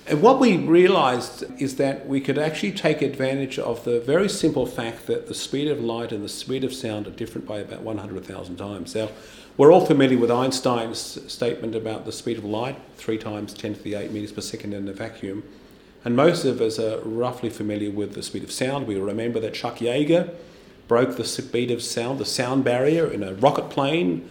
And 0.10 0.24
what 0.24 0.39
we 0.39 0.58
realized 0.58 1.46
is 1.62 1.75
that 1.75 2.08
we 2.08 2.20
could 2.20 2.39
actually 2.39 2.72
take 2.72 3.04
advantage 3.04 3.60
of 3.60 3.84
the 3.84 4.00
very 4.00 4.28
simple 4.28 4.66
fact 4.66 5.06
that 5.06 5.28
the 5.28 5.36
speed 5.36 5.68
of 5.68 5.82
light 5.82 6.12
and 6.12 6.24
the 6.24 6.30
speed 6.30 6.63
of 6.63 6.74
sound 6.74 7.06
are 7.06 7.12
different 7.12 7.48
by 7.48 7.60
about 7.60 7.84
100,000 7.84 8.56
times. 8.58 8.96
Now, 8.96 9.10
we're 9.56 9.72
all 9.72 9.86
familiar 9.86 10.18
with 10.18 10.32
Einstein's 10.32 11.20
statement 11.32 11.75
about 11.75 12.06
the 12.06 12.12
speed 12.12 12.39
of 12.39 12.44
light, 12.44 12.80
3 12.98 13.20
times 13.20 13.54
10 13.54 13.75
to 13.75 13.84
the 13.84 13.94
8 13.94 14.12
meters 14.12 14.32
per 14.32 14.42
second 14.42 14.74
in 14.74 14.88
a 14.88 14.94
vacuum. 14.94 15.44
And 16.04 16.16
most 16.16 16.44
of 16.44 16.60
us 16.60 16.80
are 16.80 17.01
roughly 17.01 17.51
familiar 17.51 17.92
with 17.92 18.16
the 18.16 18.24
speed 18.24 18.44
of 18.44 18.51
sound. 18.51 18.88
We 18.88 18.96
remember 18.96 19.39
that 19.42 19.54
Chuck 19.54 19.78
Yeager 19.78 20.34
broke 20.88 21.18
the 21.18 21.25
speed 21.25 21.70
of 21.70 21.84
sound, 21.84 22.18
the 22.18 22.25
sound 22.25 22.63
barrier, 22.63 23.06
in 23.06 23.22
a 23.22 23.36
rocket 23.36 23.70
plane 23.70 24.28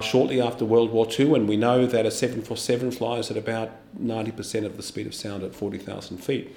shortly 0.00 0.40
after 0.40 0.64
World 0.64 0.90
War 0.90 1.06
II, 1.06 1.34
and 1.34 1.48
we 1.48 1.56
know 1.56 1.86
that 1.86 2.06
a 2.06 2.10
747 2.10 2.92
flies 2.92 3.30
at 3.30 3.36
about 3.36 3.70
90% 4.00 4.64
of 4.64 4.76
the 4.76 4.82
speed 4.82 5.06
of 5.06 5.14
sound 5.14 5.42
at 5.42 5.54
40,000 5.54 6.18
feet. 6.18 6.54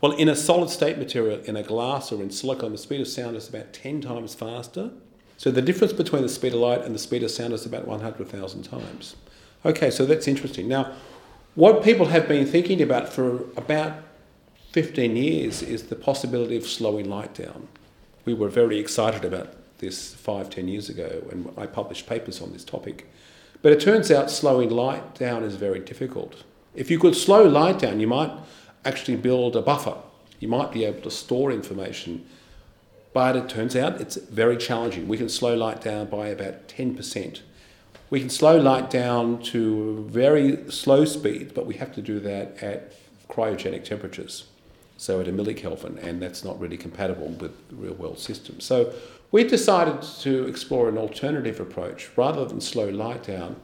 Well, 0.00 0.12
in 0.12 0.28
a 0.28 0.36
solid 0.36 0.70
state 0.70 0.98
material, 0.98 1.40
in 1.44 1.56
a 1.56 1.62
glass 1.62 2.12
or 2.12 2.22
in 2.22 2.30
silicon, 2.30 2.72
the 2.72 2.78
speed 2.78 3.00
of 3.00 3.08
sound 3.08 3.36
is 3.36 3.48
about 3.48 3.72
10 3.72 4.02
times 4.02 4.34
faster. 4.34 4.90
So 5.38 5.50
the 5.50 5.62
difference 5.62 5.92
between 5.92 6.22
the 6.22 6.28
speed 6.28 6.52
of 6.52 6.60
light 6.60 6.82
and 6.82 6.94
the 6.94 6.98
speed 6.98 7.22
of 7.22 7.30
sound 7.30 7.52
is 7.52 7.66
about 7.66 7.86
100,000 7.86 8.62
times. 8.62 9.16
Okay, 9.64 9.90
so 9.90 10.04
that's 10.04 10.28
interesting. 10.28 10.68
Now, 10.68 10.92
what 11.54 11.82
people 11.82 12.06
have 12.06 12.28
been 12.28 12.46
thinking 12.46 12.82
about 12.82 13.08
for 13.08 13.44
about 13.56 14.02
15 14.72 15.16
years 15.16 15.62
is 15.62 15.84
the 15.84 15.96
possibility 15.96 16.56
of 16.56 16.66
slowing 16.66 17.08
light 17.08 17.34
down. 17.34 17.68
We 18.26 18.34
were 18.34 18.48
very 18.48 18.78
excited 18.78 19.24
about 19.24 19.54
this 19.78 20.14
five, 20.14 20.50
ten 20.50 20.68
years 20.68 20.88
ago 20.88 21.22
when 21.26 21.52
I 21.56 21.66
published 21.66 22.06
papers 22.06 22.40
on 22.40 22.52
this 22.52 22.64
topic. 22.64 23.10
But 23.62 23.72
it 23.72 23.80
turns 23.80 24.10
out 24.10 24.30
slowing 24.30 24.70
light 24.70 25.14
down 25.14 25.42
is 25.42 25.56
very 25.56 25.80
difficult. 25.80 26.44
If 26.74 26.90
you 26.90 26.98
could 26.98 27.16
slow 27.16 27.44
light 27.44 27.78
down, 27.78 28.00
you 28.00 28.06
might 28.06 28.30
actually 28.84 29.16
build 29.16 29.56
a 29.56 29.62
buffer. 29.62 29.96
You 30.40 30.48
might 30.48 30.72
be 30.72 30.84
able 30.84 31.00
to 31.02 31.10
store 31.10 31.50
information. 31.50 32.26
But 33.12 33.34
it 33.34 33.48
turns 33.48 33.74
out 33.74 34.00
it's 34.00 34.16
very 34.16 34.58
challenging. 34.58 35.08
We 35.08 35.16
can 35.16 35.30
slow 35.30 35.56
light 35.56 35.80
down 35.80 36.06
by 36.08 36.28
about 36.28 36.68
10%. 36.68 37.40
We 38.10 38.20
can 38.20 38.30
slow 38.30 38.60
light 38.60 38.90
down 38.90 39.42
to 39.44 40.06
very 40.08 40.70
slow 40.70 41.04
speed, 41.06 41.52
but 41.54 41.66
we 41.66 41.74
have 41.76 41.92
to 41.94 42.02
do 42.02 42.20
that 42.20 42.62
at 42.62 42.92
cryogenic 43.28 43.84
temperatures, 43.84 44.44
so 44.96 45.20
at 45.20 45.26
a 45.26 45.32
millikelvin, 45.32 46.00
and 46.02 46.22
that's 46.22 46.44
not 46.44 46.60
really 46.60 46.76
compatible 46.76 47.28
with 47.28 47.52
real 47.72 47.94
world 47.94 48.18
systems. 48.18 48.64
So 48.64 48.92
we 49.30 49.44
decided 49.44 50.02
to 50.02 50.46
explore 50.46 50.88
an 50.88 50.98
alternative 50.98 51.60
approach. 51.60 52.08
Rather 52.16 52.44
than 52.44 52.60
slow 52.60 52.88
light 52.88 53.24
down, 53.24 53.56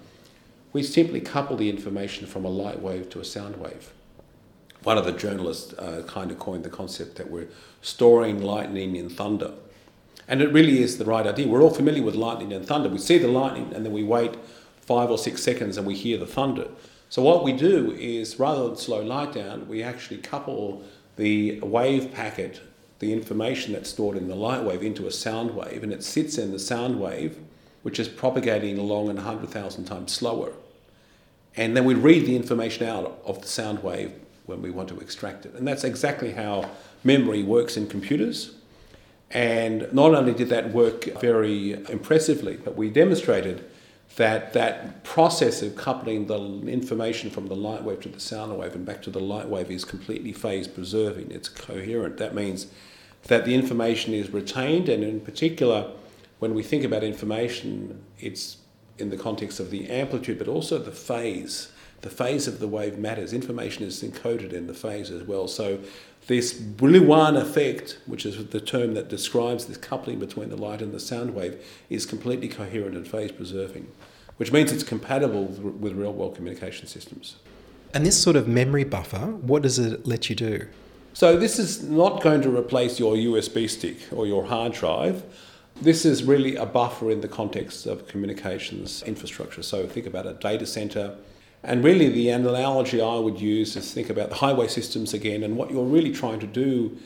we 0.73 0.83
simply 0.83 1.21
couple 1.21 1.57
the 1.57 1.71
information 1.71 2.27
from 2.27 2.45
a 2.45 2.49
light 2.49 2.81
wave 2.81 3.11
to 3.11 3.21
a 3.21 3.25
sound 3.25 3.57
wave. 3.57 3.93
One 4.83 4.99
of 4.99 5.05
the 5.05 5.13
journalists 5.13 5.73
uh, 5.75 6.03
kind 6.07 6.31
of 6.31 6.39
coined 6.39 6.65
the 6.65 6.71
concept 6.71 7.17
that 7.17 7.31
we're 7.31 7.49
storing 7.83 8.43
lightning 8.43 8.97
in 8.97 9.09
thunder. 9.09 9.53
And 10.27 10.41
it 10.41 10.53
really 10.53 10.83
is 10.83 10.99
the 10.99 11.05
right 11.05 11.27
idea. 11.27 11.47
We're 11.47 11.63
all 11.63 11.71
familiar 11.71 12.03
with 12.03 12.15
lightning 12.15 12.53
and 12.53 12.67
thunder. 12.67 12.89
We 12.89 12.99
see 12.99 13.19
the 13.19 13.29
lightning 13.29 13.73
and 13.75 13.85
then 13.85 13.93
we 13.93 14.03
wait 14.03 14.37
five 14.81 15.11
or 15.11 15.19
six 15.19 15.43
seconds 15.43 15.77
and 15.77 15.87
we 15.87 15.95
hear 15.95 16.19
the 16.19 16.27
thunder. 16.27 16.69
So, 17.09 17.23
what 17.23 17.45
we 17.45 17.53
do 17.53 17.93
is 17.93 18.39
rather 18.39 18.67
than 18.67 18.77
slow 18.77 19.03
light 19.03 19.33
down, 19.35 19.69
we 19.69 19.83
actually 19.83 20.19
couple 20.19 20.83
the 21.17 21.61
wave 21.61 22.13
packet 22.13 22.61
the 23.03 23.13
information 23.13 23.73
that's 23.73 23.91
stored 23.91 24.17
in 24.17 24.29
the 24.29 24.35
light 24.37 24.63
wave 24.63 24.81
into 24.81 25.09
a 25.09 25.11
sound 25.11 25.57
wave, 25.57 25.83
and 25.83 25.93
it 25.93 26.05
sits 26.05 26.39
in 26.39 26.53
the 26.53 26.59
sound 26.59 27.01
wave, 27.01 27.37
which 27.83 27.99
is 27.99 28.09
propagating 28.09 28.79
along 28.79 29.09
at 29.09 29.17
100,000 29.17 29.85
times 29.85 30.13
slower. 30.13 30.53
And 31.57 31.77
then 31.77 31.85
we 31.85 31.95
read 31.95 32.27
the 32.27 32.37
information 32.37 32.87
out 32.87 33.21
of 33.27 33.43
the 33.43 33.49
sound 33.49 33.83
wave 33.83 34.13
when 34.47 34.63
we 34.63 34.71
want 34.71 34.89
to 34.91 35.01
extract 35.01 35.45
it. 35.45 35.55
And 35.55 35.67
that's 35.67 35.83
exactly 35.83 36.31
how 36.31 36.71
memory 37.03 37.43
works 37.43 37.77
in 37.77 37.89
computers. 37.89 38.55
And 39.33 39.93
not 39.93 40.15
only 40.15 40.33
did 40.33 40.49
that 40.51 40.73
work 40.73 41.07
very 41.21 41.73
impressively, 41.91 42.57
but 42.57 42.77
we 42.77 42.89
demonstrated 42.89 43.69
that 44.15 44.53
that 44.53 45.03
process 45.03 45.61
of 45.61 45.75
coupling 45.75 46.27
the 46.27 46.37
information 46.69 47.31
from 47.31 47.49
the 47.49 47.57
light 47.57 47.83
wave 47.83 48.01
to 48.03 48.09
the 48.09 48.21
sound 48.21 48.57
wave 48.57 48.77
and 48.77 48.87
back 48.87 49.03
to 49.03 49.11
the 49.11 49.19
light 49.19 49.49
wave 49.49 49.73
is 49.73 49.85
completely 49.85 50.33
phase 50.33 50.69
preserving. 50.69 51.33
It's 51.33 51.49
coherent. 51.49 52.19
That 52.19 52.33
means 52.33 52.69
that 53.25 53.45
the 53.45 53.55
information 53.55 54.15
is 54.15 54.31
retained, 54.31 54.89
and 54.89 55.05
in 55.05 55.21
particular, 55.21 55.91
when 56.39 56.55
we 56.55 56.63
think 56.63 56.85
about 56.85 57.05
information, 57.05 58.05
it's 58.19 58.59
in 58.99 59.11
the 59.11 59.17
context 59.17 59.61
of 59.61 59.71
the 59.71 59.89
amplitude, 59.91 60.39
but 60.39 60.49
also 60.49 60.79
the 60.79 60.93
phase. 60.93 61.71
The 62.01 62.11
phase 62.11 62.49
of 62.49 62.59
the 62.59 62.67
wave 62.67 62.99
matters. 62.99 63.33
Information 63.33 63.85
is 63.85 64.03
encoded 64.03 64.53
in 64.53 64.67
the 64.67 64.75
phase 64.75 65.11
as 65.11 65.23
well. 65.23 65.47
So, 65.47 65.79
this 66.27 66.53
Brillouin 66.53 67.41
effect, 67.41 67.99
which 68.07 68.25
is 68.25 68.45
the 68.49 68.61
term 68.61 68.95
that 68.95 69.09
describes 69.09 69.67
this 69.67 69.77
coupling 69.77 70.19
between 70.21 70.51
the 70.51 70.57
light 70.57 70.81
and 70.81 70.93
the 70.93 71.01
sound 71.01 71.35
wave, 71.35 71.65
is 71.91 72.07
completely 72.07 72.49
coherent 72.49 72.97
and 72.97 73.07
phase 73.07 73.33
preserving, 73.33 73.89
which 74.37 74.53
means 74.53 74.71
it's 74.73 74.85
compatible 74.85 75.45
with 75.47 75.95
real 75.95 76.13
world 76.13 76.37
communication 76.37 76.87
systems. 76.87 77.37
And 77.95 78.07
this 78.07 78.21
sort 78.21 78.37
of 78.37 78.47
memory 78.49 78.85
buffer, 78.85 79.19
what 79.19 79.63
does 79.63 79.79
it 79.79 80.07
let 80.07 80.31
you 80.31 80.37
do? 80.37 80.69
So 81.15 81.37
this 81.37 81.59
is 81.59 81.83
not 81.83 82.23
going 82.23 82.41
to 82.43 82.57
replace 82.57 82.99
your 82.99 83.15
USB 83.15 83.69
stick 83.69 83.99
or 84.13 84.27
your 84.27 84.47
hard 84.47 84.73
drive. 84.73 85.23
This 85.81 86.05
is 86.05 86.25
really 86.25 86.57
a 86.57 86.65
buffer 86.65 87.11
in 87.11 87.21
the 87.21 87.29
context 87.29 87.87
of 87.87 88.07
communications 88.07 89.03
infrastructure. 89.03 89.63
So 89.63 89.87
think 89.87 90.07
about 90.07 90.27
a 90.27 90.35
data 90.35 90.65
center. 90.65 91.17
And 91.63 91.85
really, 91.85 92.09
the 92.09 92.31
analogy 92.31 93.01
I 93.01 93.17
would 93.17 93.41
use 93.41 93.77
is 93.77 93.93
think 93.93 94.11
about 94.11 94.31
the 94.31 94.37
highway 94.37 94.69
systems 94.69 95.15
again. 95.15 95.43
And 95.43 95.57
what 95.57 95.71
you're 95.71 95.85
really 95.85 96.13
trying 96.13 96.41
to 96.41 96.47
do 96.47 96.97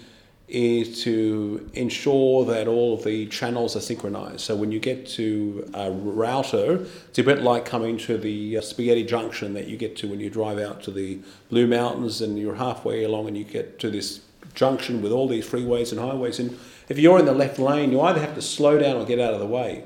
is 0.48 1.02
to 1.02 1.68
ensure 1.74 2.44
that 2.44 2.68
all 2.68 2.94
of 2.94 3.02
the 3.02 3.26
channels 3.26 3.74
are 3.74 3.80
synchronized. 3.80 4.40
So 4.40 4.54
when 4.54 4.70
you 4.70 4.78
get 4.78 5.06
to 5.08 5.68
a 5.74 5.90
router, 5.90 6.86
it's 7.08 7.18
a 7.18 7.24
bit 7.24 7.42
like 7.42 7.64
coming 7.64 7.98
to 7.98 8.16
the 8.16 8.58
uh, 8.58 8.60
spaghetti 8.60 9.04
junction 9.04 9.54
that 9.54 9.66
you 9.66 9.76
get 9.76 9.96
to 9.96 10.08
when 10.08 10.20
you 10.20 10.30
drive 10.30 10.58
out 10.58 10.82
to 10.84 10.92
the 10.92 11.18
Blue 11.50 11.66
Mountains 11.66 12.20
and 12.20 12.38
you're 12.38 12.54
halfway 12.54 13.02
along 13.02 13.26
and 13.26 13.36
you 13.36 13.42
get 13.42 13.80
to 13.80 13.90
this 13.90 14.20
junction 14.54 15.02
with 15.02 15.10
all 15.10 15.26
these 15.26 15.46
freeways 15.48 15.90
and 15.90 16.00
highways. 16.00 16.38
And 16.38 16.56
if 16.88 16.98
you're 16.98 17.18
in 17.18 17.26
the 17.26 17.34
left 17.34 17.58
lane, 17.58 17.90
you 17.90 18.00
either 18.00 18.20
have 18.20 18.36
to 18.36 18.42
slow 18.42 18.78
down 18.78 18.96
or 18.96 19.04
get 19.04 19.18
out 19.18 19.34
of 19.34 19.40
the 19.40 19.46
way. 19.46 19.84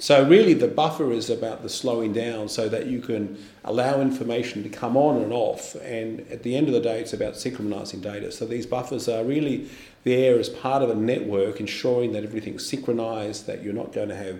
So 0.00 0.24
really 0.28 0.54
the 0.54 0.68
buffer 0.68 1.10
is 1.10 1.28
about 1.28 1.62
the 1.62 1.68
slowing 1.68 2.12
down 2.12 2.48
so 2.48 2.68
that 2.68 2.86
you 2.86 3.00
can 3.00 3.36
allow 3.64 4.00
information 4.00 4.62
to 4.62 4.68
come 4.68 4.96
on 4.96 5.20
and 5.20 5.32
off 5.32 5.74
and 5.82 6.20
at 6.30 6.44
the 6.44 6.56
end 6.56 6.68
of 6.68 6.74
the 6.74 6.80
day 6.80 7.00
it's 7.00 7.12
about 7.12 7.36
synchronizing 7.36 8.00
data. 8.00 8.30
So 8.30 8.46
these 8.46 8.64
buffers 8.64 9.08
are 9.08 9.24
really 9.24 9.68
there 10.04 10.38
as 10.38 10.48
part 10.48 10.82
of 10.82 10.90
a 10.90 10.94
network 10.94 11.58
ensuring 11.58 12.12
that 12.12 12.22
everything's 12.22 12.64
synchronized, 12.64 13.46
that 13.46 13.64
you're 13.64 13.74
not 13.74 13.92
going 13.92 14.08
to 14.08 14.16
have 14.16 14.38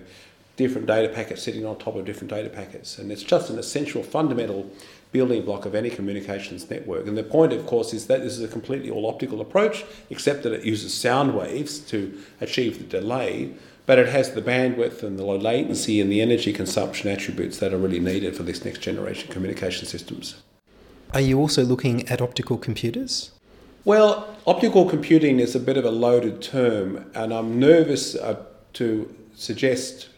different 0.54 0.86
data 0.86 1.08
packets 1.08 1.42
sitting 1.42 1.66
on 1.66 1.76
top 1.78 1.96
of 1.96 2.04
different 2.04 2.30
data 2.30 2.48
packets. 2.48 2.98
And 2.98 3.10
it's 3.10 3.24
just 3.24 3.50
an 3.50 3.58
essential 3.58 4.04
fundamental 4.04 4.70
building 5.10 5.44
block 5.44 5.66
of 5.66 5.74
any 5.74 5.90
communications 5.90 6.68
network. 6.70 7.06
And 7.06 7.16
the 7.16 7.22
point, 7.24 7.52
of 7.52 7.66
course, 7.66 7.92
is 7.92 8.06
that 8.06 8.22
this 8.22 8.34
is 8.34 8.42
a 8.42 8.48
completely 8.48 8.90
all 8.90 9.06
optical 9.06 9.40
approach, 9.40 9.84
except 10.10 10.44
that 10.44 10.52
it 10.52 10.64
uses 10.64 10.94
sound 10.94 11.34
waves 11.34 11.78
to 11.80 12.16
achieve 12.40 12.78
the 12.78 12.84
delay 12.84 13.54
but 13.88 13.98
it 13.98 14.10
has 14.10 14.32
the 14.32 14.42
bandwidth 14.42 15.02
and 15.02 15.18
the 15.18 15.24
low 15.24 15.38
latency 15.38 15.98
and 15.98 16.12
the 16.12 16.20
energy 16.20 16.52
consumption 16.52 17.08
attributes 17.08 17.56
that 17.56 17.72
are 17.72 17.78
really 17.78 17.98
needed 17.98 18.36
for 18.36 18.42
this 18.42 18.62
next 18.62 18.80
generation 18.80 19.32
communication 19.32 19.86
systems. 19.86 20.42
Are 21.14 21.22
you 21.22 21.38
also 21.38 21.64
looking 21.64 22.06
at 22.06 22.20
optical 22.20 22.58
computers? 22.58 23.30
Well, 23.86 24.36
optical 24.46 24.84
computing 24.84 25.40
is 25.40 25.54
a 25.54 25.58
bit 25.58 25.78
of 25.78 25.86
a 25.86 25.90
loaded 25.90 26.42
term, 26.42 27.10
and 27.14 27.32
I'm 27.32 27.58
nervous 27.58 28.14
uh, 28.14 28.44
to 28.74 29.10
suggest 29.34 30.10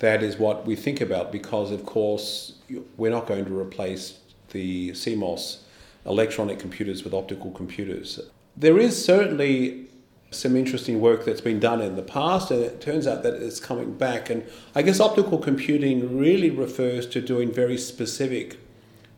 that 0.00 0.24
is 0.24 0.36
what 0.36 0.66
we 0.66 0.74
think 0.74 1.00
about 1.00 1.30
because, 1.30 1.70
of 1.70 1.86
course, 1.86 2.54
we're 2.96 3.12
not 3.12 3.28
going 3.28 3.44
to 3.44 3.56
replace 3.56 4.18
the 4.50 4.90
CMOS 4.90 5.58
electronic 6.06 6.58
computers 6.58 7.04
with 7.04 7.14
optical 7.14 7.52
computers. 7.52 8.18
There 8.56 8.80
is 8.80 9.02
certainly 9.02 9.86
some 10.32 10.56
interesting 10.56 11.00
work 11.00 11.24
that's 11.24 11.40
been 11.40 11.60
done 11.60 11.80
in 11.80 11.96
the 11.96 12.02
past, 12.02 12.50
and 12.50 12.62
it 12.62 12.80
turns 12.80 13.06
out 13.06 13.22
that 13.22 13.34
it's 13.34 13.60
coming 13.60 13.94
back. 13.94 14.30
And 14.30 14.44
I 14.74 14.82
guess 14.82 15.00
optical 15.00 15.38
computing 15.38 16.18
really 16.18 16.50
refers 16.50 17.06
to 17.08 17.20
doing 17.20 17.52
very 17.52 17.78
specific 17.78 18.58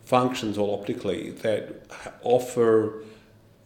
functions 0.05 0.59
all 0.59 0.75
optically 0.79 1.31
that 1.31 1.87
offer 2.23 3.03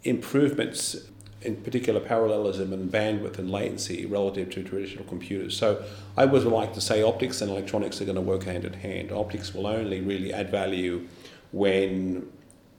improvements 0.05 1.09
in 1.43 1.57
particular 1.57 2.01
parallelism 2.01 2.73
and 2.73 2.91
bandwidth 2.91 3.39
and 3.39 3.51
latency 3.51 4.07
relative 4.07 4.51
to 4.51 4.63
traditional 4.63 5.05
computers. 5.05 5.57
So 5.57 5.85
I 6.17 6.25
would 6.25 6.45
like 6.45 6.75
to 6.75 6.81
say 6.81 7.03
optics 7.03 7.41
and 7.41 7.51
electronics 7.51 8.01
are 8.01 8.05
going 8.05 8.17
to 8.17 8.21
work 8.21 8.45
hand 8.45 8.65
in 8.65 8.73
hand. 8.73 9.13
Optics 9.13 9.55
will 9.55 9.67
only 9.67 10.01
really 10.01 10.33
add 10.33 10.51
value 10.51 11.07
when 11.53 12.29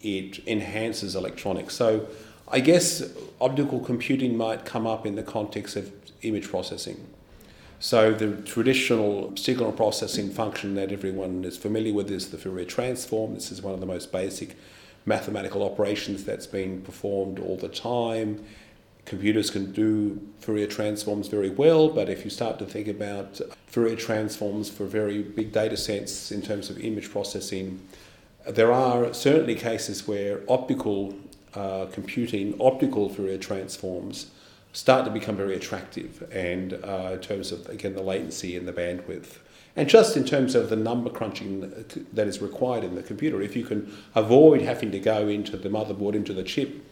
it 0.01 0.45
enhances 0.47 1.15
electronics. 1.15 1.73
So 1.75 2.07
I 2.51 2.61
guess 2.61 3.03
optical 3.39 3.79
computing 3.79 4.35
might 4.35 4.65
come 4.65 4.87
up 4.87 5.05
in 5.05 5.15
the 5.15 5.21
context 5.21 5.75
of 5.75 5.91
image 6.23 6.49
processing. 6.49 7.07
So 7.79 8.11
the 8.11 8.41
traditional 8.41 9.37
signal 9.37 9.71
processing 9.71 10.31
function 10.31 10.73
that 10.75 10.91
everyone 10.91 11.45
is 11.45 11.57
familiar 11.57 11.93
with 11.93 12.09
is 12.09 12.29
the 12.29 12.37
Fourier 12.37 12.65
transform. 12.65 13.35
This 13.35 13.51
is 13.51 13.61
one 13.61 13.75
of 13.75 13.79
the 13.79 13.85
most 13.85 14.11
basic 14.11 14.57
mathematical 15.05 15.63
operations 15.63 16.25
that's 16.25 16.47
been 16.47 16.81
performed 16.81 17.39
all 17.39 17.55
the 17.55 17.69
time. 17.69 18.43
Computers 19.05 19.51
can 19.51 19.71
do 19.71 20.19
Fourier 20.39 20.67
transforms 20.67 21.27
very 21.27 21.51
well, 21.51 21.87
but 21.89 22.09
if 22.09 22.25
you 22.25 22.31
start 22.31 22.57
to 22.59 22.65
think 22.65 22.87
about 22.87 23.39
Fourier 23.67 23.95
transforms 23.95 24.69
for 24.69 24.85
very 24.85 25.21
big 25.21 25.51
data 25.51 25.77
sets 25.77 26.31
in 26.31 26.41
terms 26.41 26.69
of 26.69 26.79
image 26.79 27.11
processing, 27.11 27.79
there 28.47 28.71
are 28.71 29.13
certainly 29.13 29.55
cases 29.55 30.07
where 30.07 30.41
optical 30.49 31.15
uh, 31.53 31.87
computing, 31.91 32.55
optical 32.59 33.09
Fourier 33.09 33.37
transforms, 33.37 34.31
start 34.73 35.05
to 35.05 35.11
become 35.11 35.35
very 35.35 35.55
attractive 35.55 36.27
and 36.31 36.73
uh, 36.73 37.11
in 37.13 37.19
terms 37.19 37.51
of 37.51 37.67
again 37.69 37.95
the 37.95 38.03
latency 38.03 38.55
and 38.55 38.67
the 38.67 38.73
bandwidth. 38.73 39.37
And 39.75 39.87
just 39.87 40.17
in 40.17 40.25
terms 40.25 40.55
of 40.55 40.69
the 40.69 40.75
number 40.75 41.09
crunching 41.09 41.61
that 42.13 42.27
is 42.27 42.41
required 42.41 42.83
in 42.83 42.95
the 42.95 43.03
computer 43.03 43.41
if 43.41 43.55
you 43.55 43.63
can 43.63 43.91
avoid 44.13 44.61
having 44.61 44.91
to 44.91 44.99
go 44.99 45.27
into 45.27 45.57
the 45.57 45.69
motherboard 45.69 46.13
into 46.13 46.33
the 46.33 46.43
chip 46.43 46.85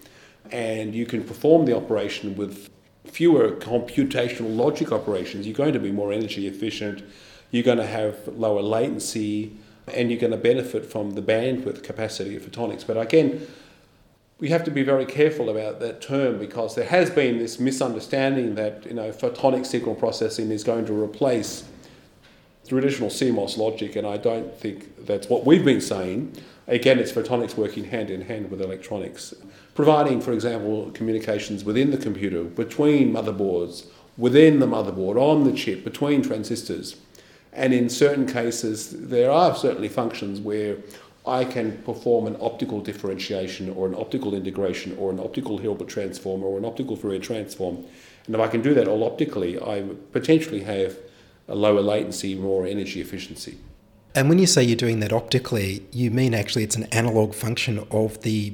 and 0.52 0.96
you 0.96 1.06
can 1.06 1.24
perform 1.24 1.66
the 1.66 1.76
operation 1.76 2.36
with 2.36 2.70
fewer 3.04 3.52
computational 3.52 4.56
logic 4.56 4.92
operations 4.92 5.46
you're 5.46 5.56
going 5.56 5.74
to 5.74 5.80
be 5.80 5.92
more 5.92 6.12
energy 6.12 6.48
efficient 6.48 7.04
you're 7.52 7.64
going 7.64 7.78
to 7.78 7.88
have 7.88 8.28
lower 8.28 8.62
latency 8.62 9.56
and 9.94 10.12
you're 10.12 10.20
going 10.20 10.32
to 10.32 10.38
benefit 10.38 10.86
from 10.86 11.12
the 11.12 11.22
bandwidth 11.22 11.84
capacity 11.84 12.36
of 12.36 12.44
photonics. 12.44 12.86
But 12.86 12.98
again 12.98 13.48
we 14.40 14.50
have 14.50 14.64
to 14.64 14.72
be 14.72 14.84
very 14.84 15.06
careful 15.06 15.50
about 15.50 15.80
that 15.80 16.02
term 16.02 16.38
because 16.38 16.76
there 16.76 16.86
has 16.86 17.10
been 17.10 17.40
this 17.40 17.60
misunderstanding 17.60 18.56
that 18.56 18.86
you 18.86 18.94
know 18.94 19.12
photonic 19.12 19.66
signal 19.66 19.96
processing 19.96 20.52
is 20.52 20.64
going 20.64 20.86
to 20.86 20.94
replace 20.94 21.64
traditional 22.68 23.10
CMOS 23.10 23.58
logic, 23.58 23.96
and 23.96 24.06
I 24.06 24.18
don't 24.18 24.54
think 24.54 25.06
that's 25.06 25.30
what 25.30 25.46
we've 25.46 25.64
been 25.64 25.82
saying. 25.82 26.36
Again, 26.68 27.00
it's 27.00 27.14
photonics 27.14 27.56
working 27.56 27.86
hand 27.86 28.10
in 28.10 28.22
hand 28.22 28.52
with 28.52 28.62
electronics, 28.62 29.34
providing, 29.74 30.20
for 30.20 30.34
example, 30.34 30.92
communications 30.92 31.64
within 31.64 31.92
the 31.92 31.98
computer, 31.98 32.44
between 32.44 33.14
motherboards, 33.14 33.88
within 34.18 34.60
the 34.60 34.68
motherboard, 34.68 35.16
on 35.16 35.46
the 35.46 35.54
chip, 35.54 35.86
between 35.86 36.22
transistors. 36.22 36.98
And 37.54 37.74
in 37.74 37.90
certain 37.90 38.28
cases, 38.28 39.08
there 39.08 39.32
are 39.32 39.56
certainly 39.56 39.88
functions 39.88 40.42
where 40.42 40.78
I 41.28 41.44
can 41.44 41.78
perform 41.84 42.26
an 42.28 42.38
optical 42.40 42.80
differentiation 42.80 43.70
or 43.70 43.88
an 43.88 43.96
optical 43.96 44.34
integration 44.34 44.96
or 44.98 45.12
an 45.12 45.20
optical 45.20 45.58
Hilbert 45.58 45.88
transform 45.88 46.44
or 46.44 46.58
an 46.58 46.66
optical 46.66 46.96
Fourier 46.96 47.20
transform. 47.20 47.86
And 48.26 48.36
if 48.36 48.42
I 48.42 48.48
can 48.48 48.62
do 48.62 48.74
that 48.74 48.88
all 48.88 49.04
optically, 49.04 49.60
I 49.60 49.84
potentially 50.12 50.62
have 50.62 50.98
a 51.48 51.56
lower 51.56 51.82
latency, 51.82 52.36
more 52.36 52.66
energy 52.66 53.02
efficiency. 53.02 53.58
And 54.16 54.30
when 54.30 54.40
you 54.40 54.48
say 54.48 54.64
you're 54.64 54.76
doing 54.76 55.00
that 55.02 55.14
optically, 55.14 55.86
you 55.92 56.12
mean 56.12 56.34
actually 56.34 56.64
it's 56.64 56.76
an 56.76 56.86
analog 56.86 57.34
function 57.34 57.86
of 57.92 58.22
the 58.22 58.54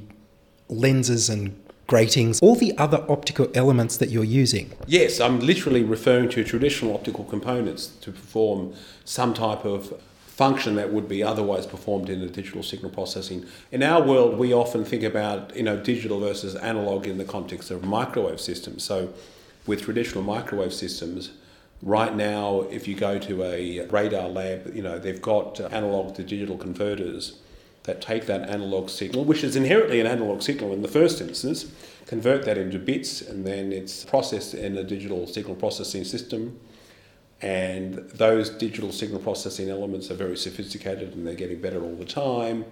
lenses 0.68 1.30
and 1.30 1.60
gratings, 1.88 2.40
all 2.42 2.56
the 2.56 2.78
other 2.78 3.06
optical 3.10 3.48
elements 3.54 3.98
that 3.98 4.10
you're 4.10 4.24
using? 4.24 4.72
Yes, 4.88 5.20
I'm 5.20 5.40
literally 5.40 5.84
referring 5.84 6.30
to 6.30 6.44
traditional 6.44 6.94
optical 6.94 7.24
components 7.24 7.88
to 8.02 8.12
perform 8.12 8.74
some 9.06 9.34
type 9.34 9.66
of 9.66 9.94
function 10.34 10.74
that 10.74 10.92
would 10.92 11.08
be 11.08 11.22
otherwise 11.22 11.68
performed 11.68 12.10
in 12.10 12.20
a 12.24 12.28
digital 12.28 12.64
signal 12.64 12.90
processing. 12.90 13.46
In 13.72 13.84
our 13.84 14.02
world, 14.02 14.40
we 14.40 14.52
often 14.52 14.84
think 14.84 15.04
about 15.04 15.56
you 15.56 15.62
know 15.62 15.78
digital 15.78 16.20
versus 16.20 16.56
analog 16.56 17.06
in 17.06 17.20
the 17.20 17.26
context 17.26 17.70
of 17.70 17.84
microwave 17.84 18.42
systems. 18.42 18.84
So, 18.84 19.14
with 19.68 19.84
traditional 19.84 20.24
microwave 20.24 20.74
systems, 20.74 21.32
right 21.84 22.16
now, 22.16 22.62
if 22.72 22.88
you 22.88 22.96
go 22.96 23.20
to 23.20 23.44
a 23.44 23.86
radar 23.88 24.28
lab, 24.28 24.76
you 24.76 24.82
know 24.82 24.98
they've 24.98 25.22
got 25.22 25.62
uh, 25.62 25.68
analog 25.72 26.16
to 26.16 26.24
digital 26.24 26.58
converters 26.58 27.38
that 27.84 28.02
take 28.02 28.26
that 28.26 28.50
analog 28.50 28.90
signal, 28.90 29.26
which 29.26 29.44
is 29.44 29.56
inherently 29.56 30.00
an 30.00 30.08
analog 30.08 30.42
signal 30.42 30.74
in 30.74 30.82
the 30.82 30.88
first 30.88 31.22
instance, 31.22 31.72
convert 32.08 32.44
that 32.46 32.58
into 32.58 32.80
bits, 32.80 33.22
and 33.22 33.46
then 33.46 33.72
it's 33.72 34.04
processed 34.06 34.56
in 34.56 34.78
a 34.78 34.84
digital 34.84 35.28
signal 35.28 35.56
processing 35.56 36.04
system 36.04 36.60
and 37.44 37.96
those 38.12 38.50
digital 38.50 38.94
signal 38.94 39.20
processing 39.20 39.70
elements 39.70 40.10
are 40.10 40.16
very 40.16 40.38
sophisticated 40.38 41.14
and 41.14 41.28
they're 41.28 41.36
getting 41.36 41.60
better 41.60 41.84
all 41.84 41.96
the 41.96 42.06
time. 42.06 42.64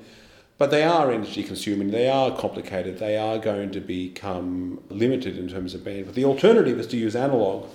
But 0.58 0.72
they 0.72 0.84
are 0.84 1.12
energy 1.12 1.44
consuming, 1.44 1.92
they 1.92 2.08
are 2.08 2.36
complicated, 2.38 2.98
they 2.98 3.18
are 3.18 3.38
going 3.38 3.72
to 3.72 3.82
become 3.82 4.82
limited 4.90 5.38
in 5.38 5.50
terms 5.50 5.74
of 5.74 5.82
bandwidth. 5.82 6.14
The 6.14 6.24
alternative 6.24 6.80
is 6.80 6.88
to 6.88 6.98
use 6.98 7.18
analog, 7.18 7.68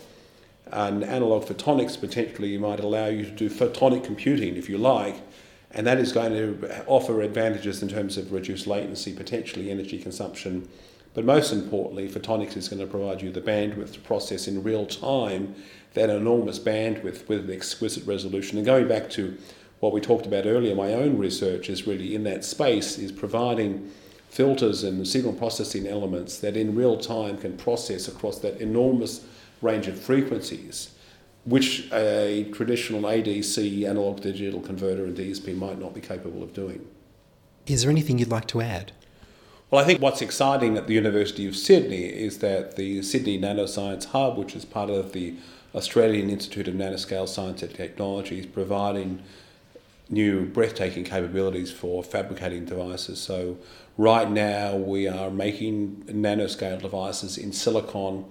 and 0.73 1.05
analog 1.05 1.45
photonics 1.45 2.01
potentially 2.01 2.57
might 2.57 2.81
allow 2.81 3.07
you 3.07 3.25
to 3.25 3.31
do 3.31 3.51
photonic 3.51 4.03
computing 4.03 4.57
if 4.57 4.69
you 4.71 4.79
like, 4.79 5.17
and 5.73 5.87
that 5.87 5.99
is 5.99 6.13
going 6.13 6.33
to 6.33 6.87
offer 6.87 7.21
advantages 7.21 7.83
in 7.83 7.89
terms 7.89 8.17
of 8.17 8.33
reduced 8.33 8.67
latency, 8.67 9.13
potentially 9.13 9.71
energy 9.71 9.99
consumption. 9.99 10.67
But 11.13 11.25
most 11.25 11.53
importantly, 11.53 12.09
photonics 12.09 12.57
is 12.57 12.69
going 12.69 12.81
to 12.81 12.87
provide 12.87 13.21
you 13.21 13.33
the 13.33 13.41
bandwidth 13.41 13.95
to 13.95 14.01
process 14.01 14.49
in 14.49 14.63
real 14.63 14.87
time 14.87 15.55
that 15.97 16.11
enormous 16.11 16.59
bandwidth 16.59 17.27
with 17.27 17.49
an 17.49 17.51
exquisite 17.51 18.07
resolution. 18.07 18.59
And 18.59 18.67
going 18.67 18.87
back 18.87 19.11
to 19.11 19.37
what 19.81 19.93
we 19.93 20.01
talked 20.01 20.27
about 20.27 20.47
earlier, 20.47 20.75
my 20.75 20.93
own 20.93 21.19
research 21.19 21.69
is 21.69 21.87
really 21.87 22.15
in 22.15 22.23
that 22.25 22.45
space, 22.45 22.99
is 22.99 23.11
providing 23.11 23.91
filters 24.29 24.85
and 24.85 25.09
signal 25.09 25.33
processing 25.33 25.87
elements 25.87 26.39
that 26.39 26.55
in 26.55 26.75
real 26.75 26.99
time 26.99 27.39
can 27.39 27.57
process 27.57 28.09
across 28.09 28.39
that 28.41 28.61
enormous 28.61 29.25
range 29.63 29.87
of 29.87 29.99
frequencies, 29.99 30.91
which 31.45 31.91
a 31.93 32.51
traditional 32.53 33.03
ADC, 33.03 33.89
analog 33.89 34.21
digital 34.21 34.61
converter, 34.61 35.07
and 35.07 35.17
DSP 35.17 35.57
might 35.57 35.79
not 35.79 35.95
be 35.95 36.03
capable 36.03 36.43
of 36.43 36.53
doing. 36.53 36.87
Is 37.67 37.83
there 37.83 37.91
anything 37.91 38.19
you'd 38.19 38.29
like 38.29 38.47
to 38.49 38.61
add? 38.61 38.93
Well, 39.71 39.83
I 39.83 39.87
think 39.87 40.03
what's 40.03 40.21
exciting 40.21 40.77
at 40.77 40.87
the 40.87 40.95
University 40.95 41.49
of 41.49 41.57
Sydney 41.57 42.05
is 42.05 42.39
that 42.39 42.77
the 42.77 43.03
Sydney 43.03 43.39
Nanoscience 43.39 44.05
Hub, 44.05 44.37
which 44.37 44.55
is 44.55 44.65
part 44.67 44.91
of 44.91 45.13
the 45.13 45.35
Australian 45.77 46.31
Institute 46.31 46.69
of 46.69 46.75
Nanoscale 46.75 47.29
Science 47.29 47.63
and 47.63 47.75
Technology 47.75 48.41
is 48.41 48.47
providing 48.47 49.23
new 50.09 50.47
breathtaking 50.47 51.05
capabilities 51.05 51.71
for 51.71 52.03
fabricating 52.03 52.65
devices. 52.65 53.21
So, 53.21 53.59
right 53.99 54.31
now, 54.31 54.75
we 54.77 55.07
are 55.07 55.31
making 55.31 56.05
nanoscale 56.09 56.81
devices 56.81 57.37
in 57.37 57.53
silicon 57.53 58.25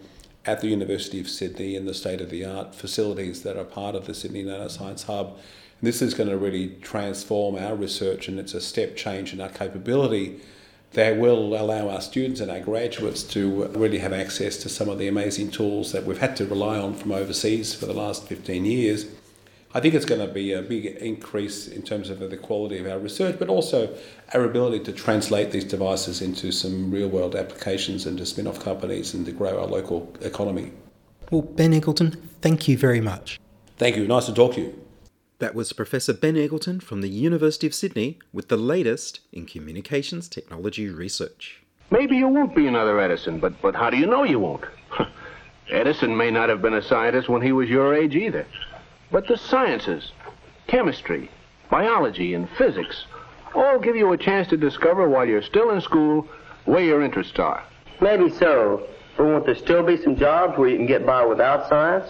at 0.45 0.61
the 0.61 0.67
University 0.67 1.19
of 1.19 1.29
Sydney 1.29 1.75
in 1.75 1.85
the 1.85 1.93
state 1.93 2.19
of 2.19 2.31
the 2.31 2.43
art 2.45 2.73
facilities 2.73 3.43
that 3.43 3.57
are 3.57 3.63
part 3.63 3.93
of 3.93 4.07
the 4.07 4.15
Sydney 4.15 4.43
Nanoscience 4.43 5.05
Hub. 5.05 5.37
And 5.79 5.87
this 5.87 6.01
is 6.01 6.15
going 6.15 6.29
to 6.29 6.37
really 6.37 6.69
transform 6.81 7.57
our 7.57 7.75
research, 7.75 8.27
and 8.27 8.39
it's 8.39 8.55
a 8.55 8.61
step 8.61 8.95
change 8.95 9.33
in 9.33 9.41
our 9.41 9.49
capability 9.49 10.39
that 10.95 11.17
will 11.17 11.59
allow 11.59 11.89
our 11.89 11.99
students 11.99 12.39
and 12.39 12.49
our 12.49 12.61
graduates 12.61 13.21
to 13.21 13.65
really 13.67 13.97
have 13.97 14.13
access 14.13 14.55
to 14.55 14.69
some 14.69 14.87
of 14.87 14.97
the 14.97 15.09
amazing 15.09 15.51
tools 15.51 15.91
that 15.91 16.05
we've 16.05 16.19
had 16.19 16.37
to 16.37 16.45
rely 16.45 16.79
on 16.79 16.93
from 16.93 17.11
overseas 17.11 17.75
for 17.75 17.85
the 17.85 17.93
last 17.93 18.25
15 18.29 18.63
years. 18.63 19.05
I 19.73 19.81
think 19.81 19.93
it's 19.93 20.05
going 20.05 20.25
to 20.25 20.33
be 20.33 20.53
a 20.53 20.61
big 20.61 20.85
increase 20.85 21.67
in 21.67 21.81
terms 21.81 22.09
of 22.09 22.19
the 22.19 22.37
quality 22.37 22.77
of 22.77 22.87
our 22.87 22.97
research, 22.97 23.37
but 23.37 23.49
also 23.49 23.93
our 24.33 24.45
ability 24.45 24.85
to 24.85 24.93
translate 24.93 25.51
these 25.51 25.65
devices 25.65 26.21
into 26.21 26.53
some 26.53 26.89
real 26.89 27.09
world 27.09 27.35
applications 27.35 28.05
and 28.05 28.17
to 28.17 28.25
spin 28.25 28.47
off 28.47 28.63
companies 28.63 29.13
and 29.13 29.25
to 29.25 29.33
grow 29.33 29.59
our 29.59 29.67
local 29.67 30.15
economy. 30.21 30.71
Well, 31.29 31.41
Ben 31.41 31.73
Eggleton, 31.73 32.17
thank 32.39 32.69
you 32.69 32.77
very 32.77 33.01
much. 33.01 33.37
Thank 33.77 33.97
you. 33.97 34.07
Nice 34.07 34.27
to 34.27 34.33
talk 34.33 34.53
to 34.53 34.61
you. 34.61 34.84
That 35.39 35.53
was 35.53 35.73
Professor 35.73 36.13
Ben 36.13 36.35
Eggleton 36.35 36.81
from 36.81 37.01
the 37.01 37.09
University 37.09 37.67
of 37.67 37.73
Sydney 37.73 38.19
with 38.31 38.47
the 38.47 38.55
latest 38.55 39.19
in 39.33 39.45
communications 39.45 40.29
technology 40.29 40.87
research. 40.87 41.61
Maybe 41.91 42.15
you 42.15 42.29
won't 42.29 42.55
be 42.55 42.67
another 42.67 43.01
Edison, 43.01 43.41
but, 43.41 43.61
but 43.61 43.75
how 43.75 43.89
do 43.89 43.97
you 43.97 44.05
know 44.05 44.23
you 44.23 44.39
won't? 44.39 44.63
Edison 45.69 46.15
may 46.15 46.31
not 46.31 46.47
have 46.47 46.61
been 46.61 46.75
a 46.75 46.81
scientist 46.81 47.27
when 47.27 47.41
he 47.41 47.51
was 47.51 47.67
your 47.67 47.93
age 47.93 48.15
either. 48.15 48.47
But 49.11 49.27
the 49.27 49.35
sciences, 49.35 50.13
chemistry, 50.67 51.29
biology, 51.69 52.33
and 52.33 52.49
physics 52.51 53.05
all 53.53 53.77
give 53.77 53.97
you 53.97 54.13
a 54.13 54.17
chance 54.17 54.47
to 54.47 54.57
discover 54.57 55.09
while 55.09 55.25
you're 55.25 55.41
still 55.41 55.71
in 55.71 55.81
school 55.81 56.29
where 56.63 56.83
your 56.83 57.01
interests 57.03 57.37
are. 57.39 57.61
Maybe 57.99 58.29
so. 58.29 58.87
But 59.17 59.25
won't 59.25 59.45
there 59.45 59.55
still 59.55 59.83
be 59.83 60.01
some 60.01 60.15
jobs 60.15 60.57
where 60.57 60.69
you 60.69 60.77
can 60.77 60.85
get 60.85 61.05
by 61.05 61.25
without 61.25 61.67
science? 61.67 62.09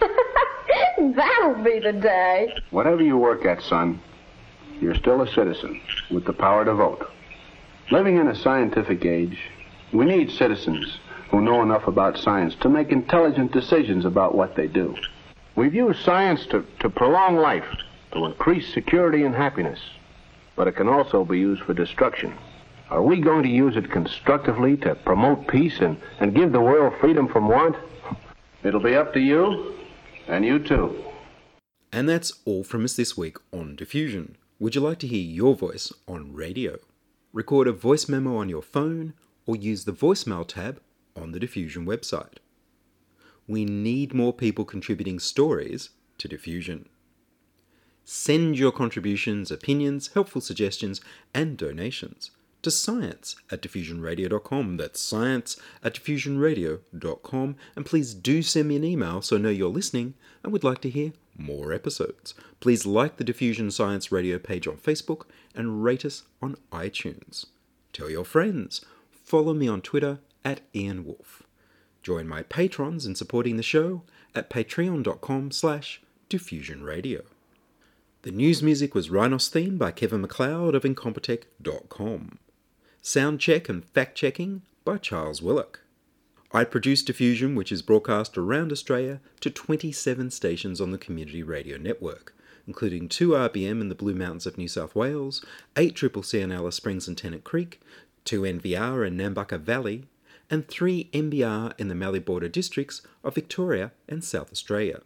That'll 0.98 1.62
be 1.62 1.78
the 1.80 1.92
day. 1.92 2.54
Whatever 2.70 3.02
you 3.02 3.16
work 3.16 3.44
at, 3.44 3.62
son, 3.62 4.00
you're 4.80 4.94
still 4.94 5.22
a 5.22 5.32
citizen 5.32 5.80
with 6.10 6.24
the 6.24 6.32
power 6.32 6.64
to 6.64 6.74
vote. 6.74 7.10
Living 7.90 8.16
in 8.16 8.28
a 8.28 8.34
scientific 8.34 9.04
age, 9.04 9.38
we 9.92 10.04
need 10.04 10.30
citizens 10.30 10.98
who 11.30 11.40
know 11.40 11.62
enough 11.62 11.86
about 11.86 12.18
science 12.18 12.54
to 12.60 12.68
make 12.68 12.90
intelligent 12.90 13.52
decisions 13.52 14.04
about 14.04 14.34
what 14.34 14.56
they 14.56 14.66
do. 14.66 14.94
We've 15.54 15.74
used 15.74 16.04
science 16.04 16.44
to, 16.46 16.64
to 16.80 16.90
prolong 16.90 17.36
life, 17.36 17.66
to 18.12 18.26
increase 18.26 18.72
security 18.74 19.24
and 19.24 19.34
happiness, 19.34 19.80
but 20.54 20.68
it 20.68 20.76
can 20.76 20.88
also 20.88 21.24
be 21.24 21.38
used 21.38 21.62
for 21.62 21.74
destruction. 21.74 22.36
Are 22.90 23.02
we 23.02 23.20
going 23.20 23.42
to 23.42 23.48
use 23.48 23.76
it 23.76 23.90
constructively 23.90 24.76
to 24.78 24.94
promote 24.94 25.48
peace 25.48 25.80
and, 25.80 25.96
and 26.20 26.34
give 26.34 26.52
the 26.52 26.60
world 26.60 26.94
freedom 27.00 27.28
from 27.28 27.48
want? 27.48 27.76
It'll 28.62 28.80
be 28.80 28.94
up 28.94 29.12
to 29.14 29.20
you, 29.20 29.74
and 30.28 30.44
you 30.44 30.58
too. 30.58 31.04
And 31.92 32.08
that's 32.08 32.40
all 32.44 32.64
from 32.64 32.84
us 32.84 32.96
this 32.96 33.16
week 33.16 33.36
on 33.52 33.76
Diffusion. 33.76 34.36
Would 34.58 34.74
you 34.74 34.80
like 34.80 34.98
to 35.00 35.06
hear 35.06 35.22
your 35.22 35.54
voice 35.54 35.92
on 36.08 36.32
radio? 36.32 36.78
Record 37.32 37.68
a 37.68 37.72
voice 37.72 38.08
memo 38.08 38.36
on 38.36 38.48
your 38.48 38.62
phone 38.62 39.14
or 39.46 39.56
use 39.56 39.84
the 39.84 39.92
voicemail 39.92 40.46
tab 40.46 40.80
on 41.14 41.32
the 41.32 41.40
Diffusion 41.40 41.86
website. 41.86 42.38
We 43.46 43.64
need 43.64 44.12
more 44.12 44.32
people 44.32 44.64
contributing 44.64 45.18
stories 45.18 45.90
to 46.18 46.28
Diffusion. 46.28 46.88
Send 48.04 48.58
your 48.58 48.72
contributions, 48.72 49.50
opinions, 49.50 50.10
helpful 50.14 50.40
suggestions, 50.40 51.00
and 51.34 51.56
donations 51.56 52.30
to 52.66 52.70
science 52.72 53.36
at 53.48 53.62
diffusionradio.com. 53.62 54.76
That's 54.76 55.00
science 55.00 55.56
at 55.84 55.94
diffusionradio.com. 55.94 57.56
And 57.76 57.86
please 57.86 58.12
do 58.12 58.42
send 58.42 58.66
me 58.66 58.74
an 58.74 58.82
email 58.82 59.22
so 59.22 59.36
I 59.36 59.38
know 59.38 59.50
you're 59.50 59.68
listening 59.68 60.14
and 60.42 60.52
would 60.52 60.64
like 60.64 60.80
to 60.80 60.90
hear 60.90 61.12
more 61.38 61.72
episodes. 61.72 62.34
Please 62.58 62.84
like 62.84 63.18
the 63.18 63.24
Diffusion 63.24 63.70
Science 63.70 64.10
Radio 64.10 64.40
page 64.40 64.66
on 64.66 64.78
Facebook 64.78 65.26
and 65.54 65.84
rate 65.84 66.04
us 66.04 66.24
on 66.42 66.56
iTunes. 66.72 67.46
Tell 67.92 68.10
your 68.10 68.24
friends. 68.24 68.84
Follow 69.12 69.54
me 69.54 69.68
on 69.68 69.80
Twitter 69.80 70.18
at 70.44 70.62
Ian 70.74 71.04
Wolfe. 71.04 71.44
Join 72.02 72.26
my 72.26 72.42
patrons 72.42 73.06
in 73.06 73.14
supporting 73.14 73.58
the 73.58 73.62
show 73.62 74.02
at 74.34 74.50
patreon.com 74.50 75.52
slash 75.52 76.02
diffusionradio. 76.28 77.22
The 78.22 78.32
news 78.32 78.60
music 78.60 78.92
was 78.92 79.08
Rhinos 79.08 79.46
theme 79.46 79.78
by 79.78 79.92
Kevin 79.92 80.22
MacLeod 80.22 80.74
of 80.74 80.82
Incompetech.com. 80.82 82.40
Sound 83.08 83.38
check 83.38 83.68
and 83.68 83.84
fact 83.84 84.16
checking 84.16 84.62
by 84.84 84.98
Charles 84.98 85.40
Willock. 85.40 85.78
I 86.50 86.64
produce 86.64 87.04
Diffusion, 87.04 87.54
which 87.54 87.70
is 87.70 87.80
broadcast 87.80 88.36
around 88.36 88.72
Australia 88.72 89.20
to 89.38 89.48
27 89.48 90.32
stations 90.32 90.80
on 90.80 90.90
the 90.90 90.98
Community 90.98 91.44
Radio 91.44 91.78
Network, 91.78 92.34
including 92.66 93.08
2 93.08 93.28
RBM 93.28 93.80
in 93.80 93.88
the 93.88 93.94
Blue 93.94 94.16
Mountains 94.16 94.44
of 94.44 94.58
New 94.58 94.66
South 94.66 94.96
Wales, 94.96 95.44
8 95.76 95.94
Triple 95.94 96.24
C 96.24 96.40
in 96.40 96.50
Alice 96.50 96.74
Springs 96.74 97.06
and 97.06 97.16
Tennant 97.16 97.44
Creek, 97.44 97.80
2 98.24 98.42
NVR 98.42 99.06
in 99.06 99.16
Nambucca 99.16 99.60
Valley, 99.60 100.06
and 100.50 100.66
3 100.66 101.08
MBR 101.12 101.74
in 101.78 101.86
the 101.86 101.94
Mallee 101.94 102.18
Border 102.18 102.48
districts 102.48 103.02
of 103.22 103.36
Victoria 103.36 103.92
and 104.08 104.24
South 104.24 104.50
Australia. 104.50 105.02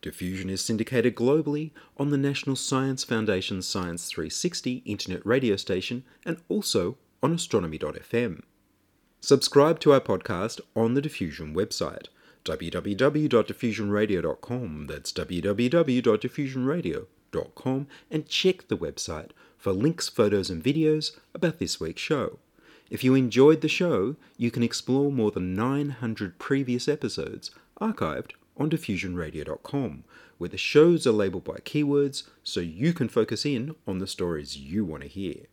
Diffusion 0.00 0.50
is 0.50 0.60
syndicated 0.60 1.16
globally 1.16 1.72
on 1.96 2.10
the 2.10 2.16
National 2.16 2.54
Science 2.54 3.02
Foundation's 3.02 3.66
Science 3.66 4.06
360 4.08 4.82
internet 4.84 5.26
radio 5.26 5.56
station 5.56 6.04
and 6.24 6.36
also 6.48 6.96
on 7.24 7.32
astronomy.fm. 7.32 8.42
Subscribe 9.18 9.80
to 9.80 9.94
our 9.94 10.00
podcast 10.00 10.60
on 10.76 10.92
the 10.92 11.00
Diffusion 11.00 11.54
website, 11.54 12.08
www.diffusionradio.com. 12.44 14.86
That's 14.86 15.10
www.diffusionradio.com, 15.10 17.86
and 18.10 18.28
check 18.28 18.68
the 18.68 18.76
website 18.76 19.30
for 19.56 19.72
links, 19.72 20.10
photos, 20.10 20.50
and 20.50 20.62
videos 20.62 21.12
about 21.34 21.58
this 21.58 21.80
week's 21.80 22.02
show. 22.02 22.40
If 22.90 23.02
you 23.02 23.14
enjoyed 23.14 23.62
the 23.62 23.68
show, 23.68 24.16
you 24.36 24.50
can 24.50 24.62
explore 24.62 25.10
more 25.10 25.30
than 25.30 25.54
900 25.54 26.38
previous 26.38 26.88
episodes 26.88 27.50
archived 27.80 28.32
on 28.58 28.68
diffusionradio.com, 28.68 30.04
where 30.36 30.50
the 30.50 30.58
shows 30.58 31.06
are 31.06 31.12
labeled 31.12 31.44
by 31.44 31.54
keywords 31.54 32.24
so 32.42 32.60
you 32.60 32.92
can 32.92 33.08
focus 33.08 33.46
in 33.46 33.74
on 33.86 33.98
the 33.98 34.06
stories 34.06 34.58
you 34.58 34.84
want 34.84 35.04
to 35.04 35.08
hear. 35.08 35.46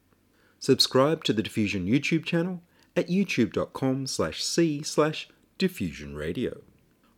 Subscribe 0.64 1.24
to 1.24 1.34
the 1.34 1.42
Diffusion 1.42 1.88
YouTube 1.88 2.24
channel 2.24 2.62
at 2.96 3.08
youtube.com 3.08 4.06
slash 4.06 4.44
c 4.44 4.84
slash 4.84 5.28
diffusionradio. 5.58 6.62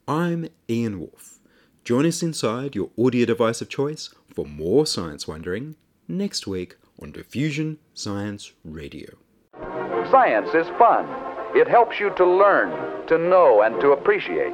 I'm 0.07 0.47
Ian 0.69 0.97
Wolfe. 0.97 1.39
Join 1.83 2.05
us 2.05 2.23
inside 2.23 2.73
your 2.73 2.91
audio 2.97 3.25
device 3.25 3.61
of 3.61 3.67
choice 3.67 4.15
for 4.33 4.45
more 4.45 4.85
science 4.85 5.27
wondering 5.27 5.75
next 6.07 6.47
week 6.47 6.77
on 7.01 7.11
Diffusion 7.11 7.79
Science 7.93 8.53
Radio. 8.63 9.17
Science 10.09 10.47
is 10.53 10.67
fun. 10.79 11.05
It 11.53 11.67
helps 11.67 11.99
you 11.99 12.11
to 12.15 12.25
learn, 12.25 13.05
to 13.07 13.17
know, 13.17 13.63
and 13.63 13.77
to 13.81 13.91
appreciate. 13.91 14.53